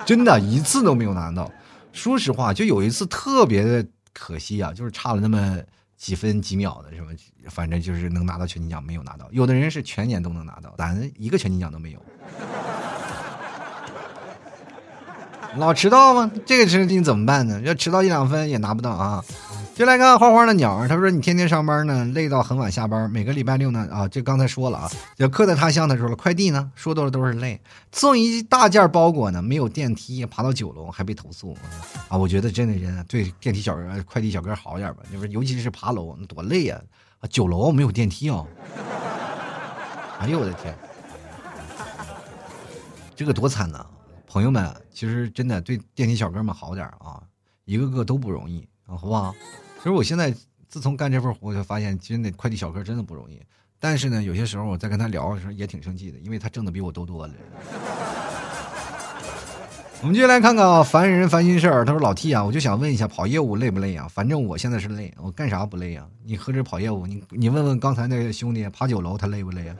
[0.05, 1.49] 真的一次都没有拿到。
[1.93, 5.57] 说实话，就有一次特别的可惜啊，就是差了那么
[5.95, 7.13] 几分几秒的什么，
[7.49, 9.29] 反正就是能拿到全勤奖没有拿到。
[9.31, 12.05] 有的人是全年都能拿到，咱一个全勤奖都没有。
[15.57, 16.31] 老迟到吗？
[16.45, 17.61] 这个事情怎么办呢？
[17.61, 19.23] 要迟到一两分也拿不到啊。
[19.75, 23.09] 就来看花花的鸟，他说你天天上班呢，累到很晚下班。
[23.09, 25.89] 每个礼拜六呢，啊，这刚才说了啊，要客在他乡。
[25.89, 27.59] 他说了，快递呢，说多了都是累。
[27.91, 31.57] 送一大件包裹呢，没有电梯，爬到九楼还被投诉
[32.07, 32.17] 啊！
[32.17, 36.79] 我觉得真的人对电梯小哥、快递小哥好点吧，就是尤其是爬楼，多累呀！
[37.19, 38.45] 啊，九楼没有电梯啊！
[40.19, 40.75] 哎呦我的天，
[43.15, 43.83] 这个多惨呐！
[44.27, 47.21] 朋友们，其实真的对电梯小哥们好点啊，
[47.65, 49.33] 一个个都不容易啊，好不好？
[49.77, 50.33] 其实我现在
[50.69, 53.41] 自从干这份活，我就发现真的快递小哥真的不容易。
[53.79, 57.33] 但是呢，有些时候我在跟他聊的时候也挺生气的，因为他挣的比我多多了。
[60.01, 61.85] 我们接下来看看啊烦人烦心事儿。
[61.85, 64.07] 他说：“老 T 啊，我就想问一下，跑业务累不累啊？
[64.09, 66.05] 反正我现在是累，我干啥不累啊？
[66.25, 69.75] 你何止跑业务，你你问问刚才那个兄弟爬九楼，他累不累啊？”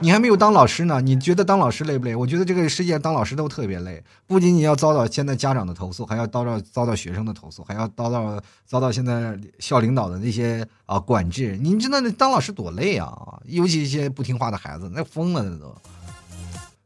[0.00, 2.14] 你还没有当老师呢，你觉得当老师累不累？
[2.14, 11.56] 我觉得这个世界当老师都特别累，不仅仅要遭到现在家长的投诉，还要遭到遭到学生的投诉，还要遭到遭到现在校领导的那些啊管制。
[11.56, 13.40] 你知道那当老师多累啊？
[13.46, 15.74] 尤其一些不听话的孩子，那疯了那都。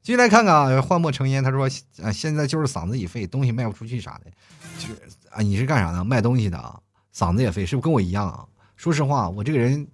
[0.03, 1.69] 继续来看看啊，幻墨成烟，他说
[2.03, 4.31] 啊，现在就是嗓子已废，东西卖不出去啥的，
[4.79, 4.95] 就
[5.31, 6.05] 啊，你是干啥的？
[6.05, 6.79] 卖东西的啊，
[7.13, 8.45] 嗓子也废，是不是跟我一样啊？
[8.77, 9.89] 说实话，我这个人。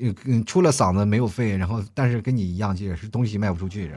[0.00, 3.90] 嗯，除了嗓子没有肺，然后但是跟你一样，也是东西卖不出去，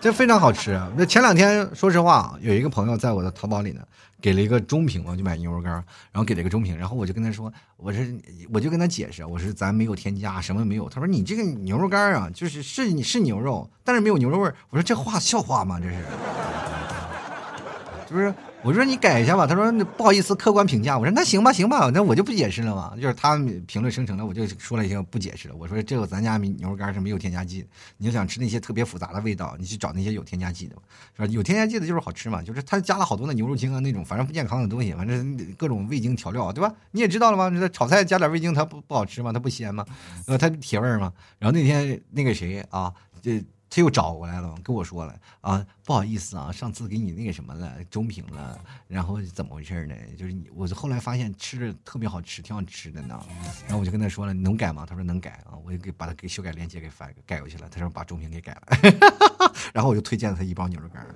[0.00, 0.80] 这非常好吃。
[0.96, 3.80] 那前两天，说实话，有一个朋友在我的淘宝里呢，
[4.20, 5.82] 给了一个中评，我就买牛肉干，然
[6.14, 8.16] 后给了一个中评，然后我就跟他说，我是
[8.52, 10.88] 我就跟他解释，我说咱没有添加，什么没有。
[10.88, 15.80] 他说你这个牛肉干啊，就是是你是牛肉，但是没有牛肉味我说这话笑话吗？
[15.80, 15.96] 这是，
[18.08, 18.32] 是不是？
[18.64, 20.98] 我说你改一下吧，他说不好意思，客观评价。
[20.98, 22.92] 我说那行吧，行吧，那我就不解释了嘛。
[23.00, 23.36] 就是他
[23.68, 25.54] 评论生成了，我就说了一些不解释了。
[25.56, 27.64] 我说这个咱家牛肉干是没有添加剂，
[27.98, 30.74] 你要想吃那些特别复杂的味道，你去找那些有添加剂的，
[31.16, 31.26] 是吧？
[31.26, 36.74] 有添加剂的就是好吃嘛，就是他加了好多的牛肉精啊那种，反正不健康的东西，反正各种味精调料，对吧？
[36.90, 37.68] 你也知道了吗？
[37.72, 39.32] 炒菜加点味精，它不不好吃吗？
[39.32, 39.86] 它不鲜吗？
[40.26, 41.12] 呃，它铁味儿吗？
[41.38, 42.92] 然后那天那个谁啊，
[43.22, 43.42] 这。
[43.70, 49.94] 他又找过来了，跟我说了啊，不好意思啊，上次给你那个什么了，中评了，然后怎么回事呢？
[50.18, 53.18] 就是你，我后来发现吃着特别好吃，挺好吃的呢。
[53.64, 54.84] 然后我就跟他说了，能改吗？
[54.86, 57.66] 他说能改啊，我就给把他给修改链接给发改过去了。
[57.70, 61.06] 他说把中评给改了， 然后我就推荐了他一包牛肉干。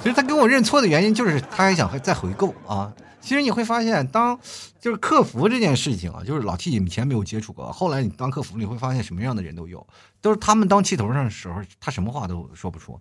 [0.00, 2.94] 其实他跟我认错的原因就是他还想再回购啊。
[3.20, 4.36] 其实你会发现，当
[4.80, 9.86] 就是客服这件事情啊，就是老 T 以前没有接触过，后来你当客服，你会发现什么样的人都有。
[10.20, 12.91] 都是他们当气头上的时候，他什么话都说不出，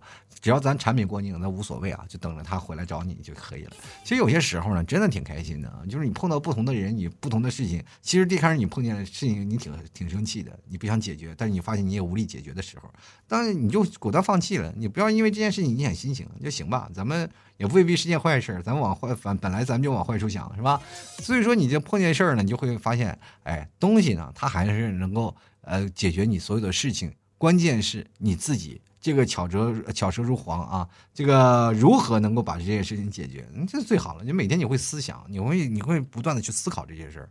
[0.41, 3.71] 只要咱产品过硬，那无所谓啊，就等着他回来找你就可以了。
[4.03, 12.91] 其实有些时候呢，真的挺开心的，就是你碰到不同的人，你不同的事情，其实一开始你碰见的事情，你挺挺生气的，你不想解决，但是你发现你也无力解决的时候，
[13.27, 16.89] 当然你就果断放弃了，你不要因为这件事情影响心情就行吧。
[16.93, 20.81] 咱们也未必是件坏事，咱们往坏反本来咱们就往坏处想，是吧？
[21.19, 27.13] 所以说你就碰见事儿呢，你就会发现，哎，东西呢，它还是能够呃解决你所有的事情。
[27.37, 33.43] 关键是你自己这个巧舌巧舌如簧啊，这个如何能够把这件事情解决？
[33.67, 34.23] 这是最好了。
[34.23, 37.29] 你每天你会思想，你会你会不断的去思考这些事儿，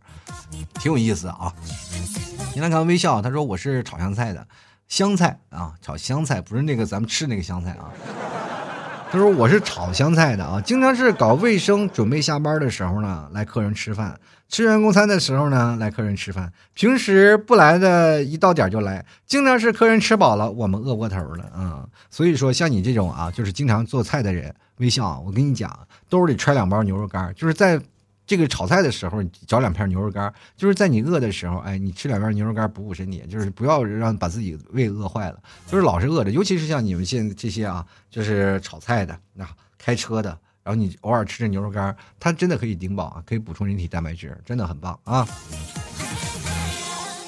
[0.75, 1.53] 挺有意思啊。
[2.53, 4.45] 你来看微笑，他说我是炒香菜的，
[4.89, 7.89] 香菜啊，炒香菜不是那个咱们吃那个香菜啊。
[9.11, 14.17] 他说我是炒香菜的啊，经常是搞卫生，准备下班的时候呢来客人吃饭。
[14.47, 19.05] 吃员工餐的时候呢，来客人吃饭；平时不来的，一到点就来。
[19.25, 21.85] 经常是客人吃饱了，我们饿过头了啊。
[22.09, 25.77] 所以说，像你这种啊，就是经常做菜的人，微笑，我跟你讲，
[26.09, 27.77] 兜里揣两包牛肉干，就是在
[28.31, 36.31] 这个炒菜的时候你找两片牛肉干，就是在你饿的时候，哎，你吃两片牛肉干补补身体，就是不要让把自己胃饿坏了，就是老是饿着。
[36.31, 39.45] 尤其是像你们现在这些啊，就是炒菜的、那
[39.77, 40.29] 开车的。
[40.63, 45.27] 然后你偶尔吃吃牛肉干，它真的可以顶饱啊，可以补充人体蛋白质，真的很棒啊。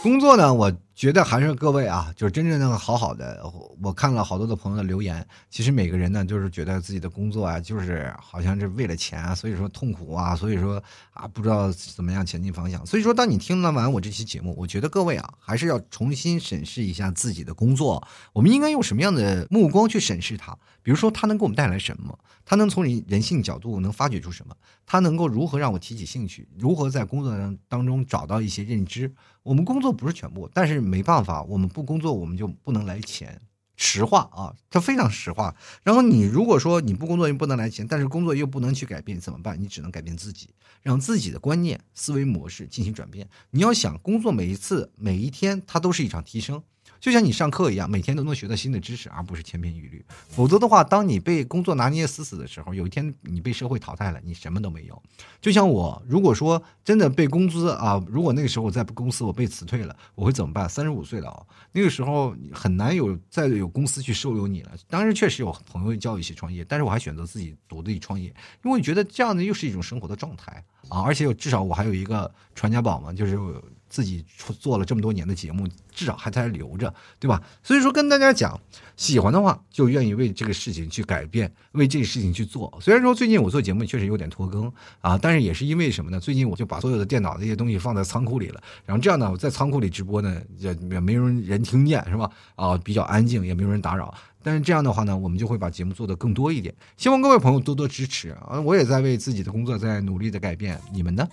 [0.04, 3.42] 工作呢，我觉得还是各位啊，就是真正的好好的。
[3.82, 10.84] 我看了好多的朋友的留言，其实每个人呢，就是觉得自己的工作啊，就是好像是为了钱啊，所以说痛苦啊，所以说
[11.14, 12.86] 啊，不知道怎么样前进方向。
[12.86, 20.54] 所以说，当你听了完我这期节目，我觉得各位啊，还是要重新审视一下自己的工作，我们应该用什么样的目光去审视它？
[20.82, 22.20] 比如说，它能给我们带来什么？
[22.44, 24.54] 它能从人人性角度能发掘出什么？
[24.86, 26.46] 它能够如何让我提起兴趣？
[26.60, 29.10] 如何在工作当当中找到一些认知？
[29.44, 33.40] 我们工作不是全部，但是没办法，我们不工作我们就不能来钱。
[33.76, 35.56] 实话啊，它非常实话。
[35.84, 39.60] 然后你如果说你不工作又不能来钱，但是工作又不能去改变，怎么办？
[39.60, 40.50] 你只能改变自己，
[40.82, 43.28] 让自己的观念、思维模式进行转变。
[43.50, 46.64] 你要想工作每一次、每一天，它都是一场提升。
[47.04, 50.02] 就像你上课一样，每天都能学到新的知识，而不是千篇一律。
[50.30, 55.04] 否则的话，当你被工作拿捏死死的时候，有一天你被社会淘汰了，你什么都没有。
[55.42, 60.70] 就像我，如果说真的被工资啊，如果那个时候我在公司我被辞退了，我会怎么办？
[60.70, 61.44] 三十五岁了啊，
[61.74, 64.72] 那个时候很难有再有公司去收留你了。
[64.90, 68.28] 当然，确实有朋友教一起创业，但是我还选择自己独立创业，
[68.64, 73.38] 因为我觉得这样的又是一种生活的状态啊，而且至少我还有一个传家宝嘛，就是。
[73.94, 74.26] 自己
[74.60, 77.40] 做了这么多年的节目，至少还在留着，对吧？
[77.62, 78.60] 所以说跟大家讲，
[78.98, 82.76] 喜欢的话就愿意为这个事情去改变，为这个事情去做。
[82.82, 86.20] 虽然说最近我做节目确实有点拖更啊，但是也是因为什么呢？
[86.20, 92.28] 最近我就把所有的电脑这些东西放在仓库里了，然后这样呢，我在仓库里直播呢，也也没有人听见，是吧？
[92.56, 94.12] 啊，比较安静，也没有人打扰。
[94.44, 96.74] 但是这样的话呢，我们就会把节目做得更多一点。
[96.98, 98.60] 希望各位朋友多多支持啊！
[98.60, 101.28] 我也在为自己的工作在努力的改变，你们呢？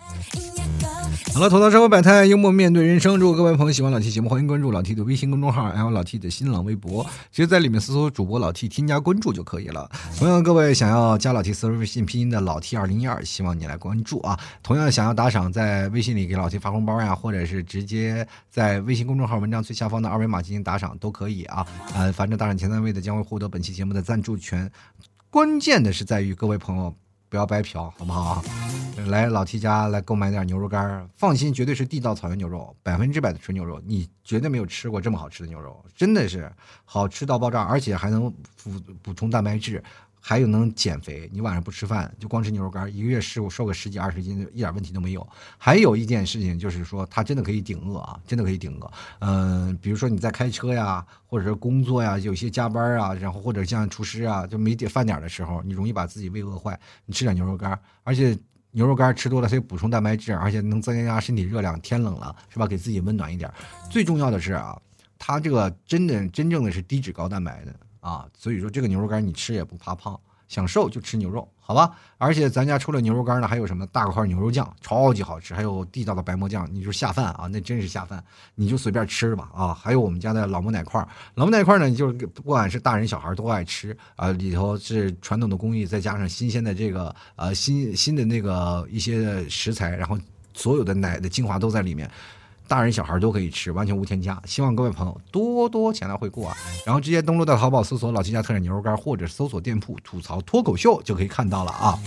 [1.34, 3.18] 好了，吐槽生活百态，幽默面对人生。
[3.18, 9.90] 如果各位朋友喜欢老 T 节目，欢迎关注老 T 的微信公众号，还有老 T 的新浪微博，直接在里面搜索主播老 T，添加关注就可以了。
[10.16, 14.38] 同样，各位想要加老 T 私人微信拼音的老 T 二零一二，希望你来关注啊！
[14.62, 21.66] 同样想要打赏，在微信里给老 T 发红包呀，或者是直接在微信公众号文章最下方的二维码进行打赏都可以啊！
[21.94, 22.99] 呃，反正打赏前三位的。
[23.00, 24.70] 将会获得本期节目的赞助权，
[25.30, 26.94] 关键的是在于各位朋友
[27.28, 28.42] 不要白嫖，好不好？
[29.06, 36.52] 来老 T 家来购买点牛肉干，放心，绝对是地道草原牛肉，百分之百的纯牛肉，你绝对没有吃过这么好吃的牛肉，真的是
[36.84, 38.32] 好吃到爆炸，而且还能
[38.62, 39.82] 补补充蛋白质。
[40.22, 45.26] 还有能减肥，你晚上不吃饭就光吃牛肉干，一个月瘦瘦个十几二十斤，一点问题都没有。
[45.56, 48.92] 还有一件事情就是说，它真的可以顶饿啊，真的可以顶饿。
[49.20, 56.78] 嗯，比如说你在开车呀，或者是工作呀，有些加班啊，然后或者像厨师啊，就没点饭点的时候，你容易把自己胃饿坏。
[57.06, 58.38] 你吃点牛肉干，而且
[58.72, 61.80] 牛肉干吃多了，它补充蛋白质，而且能增加身体热量。
[61.80, 62.66] 天冷了是吧？
[62.66, 63.50] 给自己温暖一点。
[63.88, 64.78] 最重要的是啊，
[65.18, 67.74] 它这个真的真正的是低脂高蛋白的。
[68.00, 71.96] 啊，所以说这个牛肉干你吃也不怕胖，想瘦就吃牛肉，好吧？
[72.18, 78.22] 而且咱家除了牛肉干呢，还有什么大块牛肉酱，超级好吃，还有地道的白馍酱，你就下饭啊，那真是下饭，
[78.56, 79.72] 你就随便吃吧啊！
[79.72, 90.18] 还有我们家的老母奶块，老母奶块呢，就是不管是大人小孩都爱吃啊，里头是传统的工艺，再加上新鲜的这个呃新新的那个一些食材，然后
[90.52, 92.10] 所有的奶的精华都在里面。
[92.70, 94.40] 大人小孩都可以吃，完全无添加。
[94.46, 96.56] 希望各位朋友多多前来惠顾啊！
[96.86, 101.98] 然后直接登录到淘宝搜索“老七家特产牛肉干”，或者搜索店铺“吐槽脱口秀”就可以看到了啊。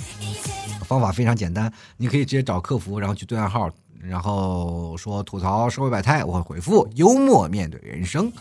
[0.86, 8.32] 方法非常简单，你可以直接找客服，然后去对暗号，然后说“吐槽社会百态”，我会回复“幽默面对人生”。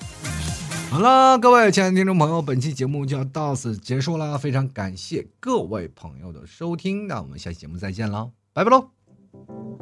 [0.91, 9.82] 好了，各位亲爱的听众朋友，本期节目就要到此结束了，非常感谢各位朋友的收听，那我们下期节目再见了，拜拜喽！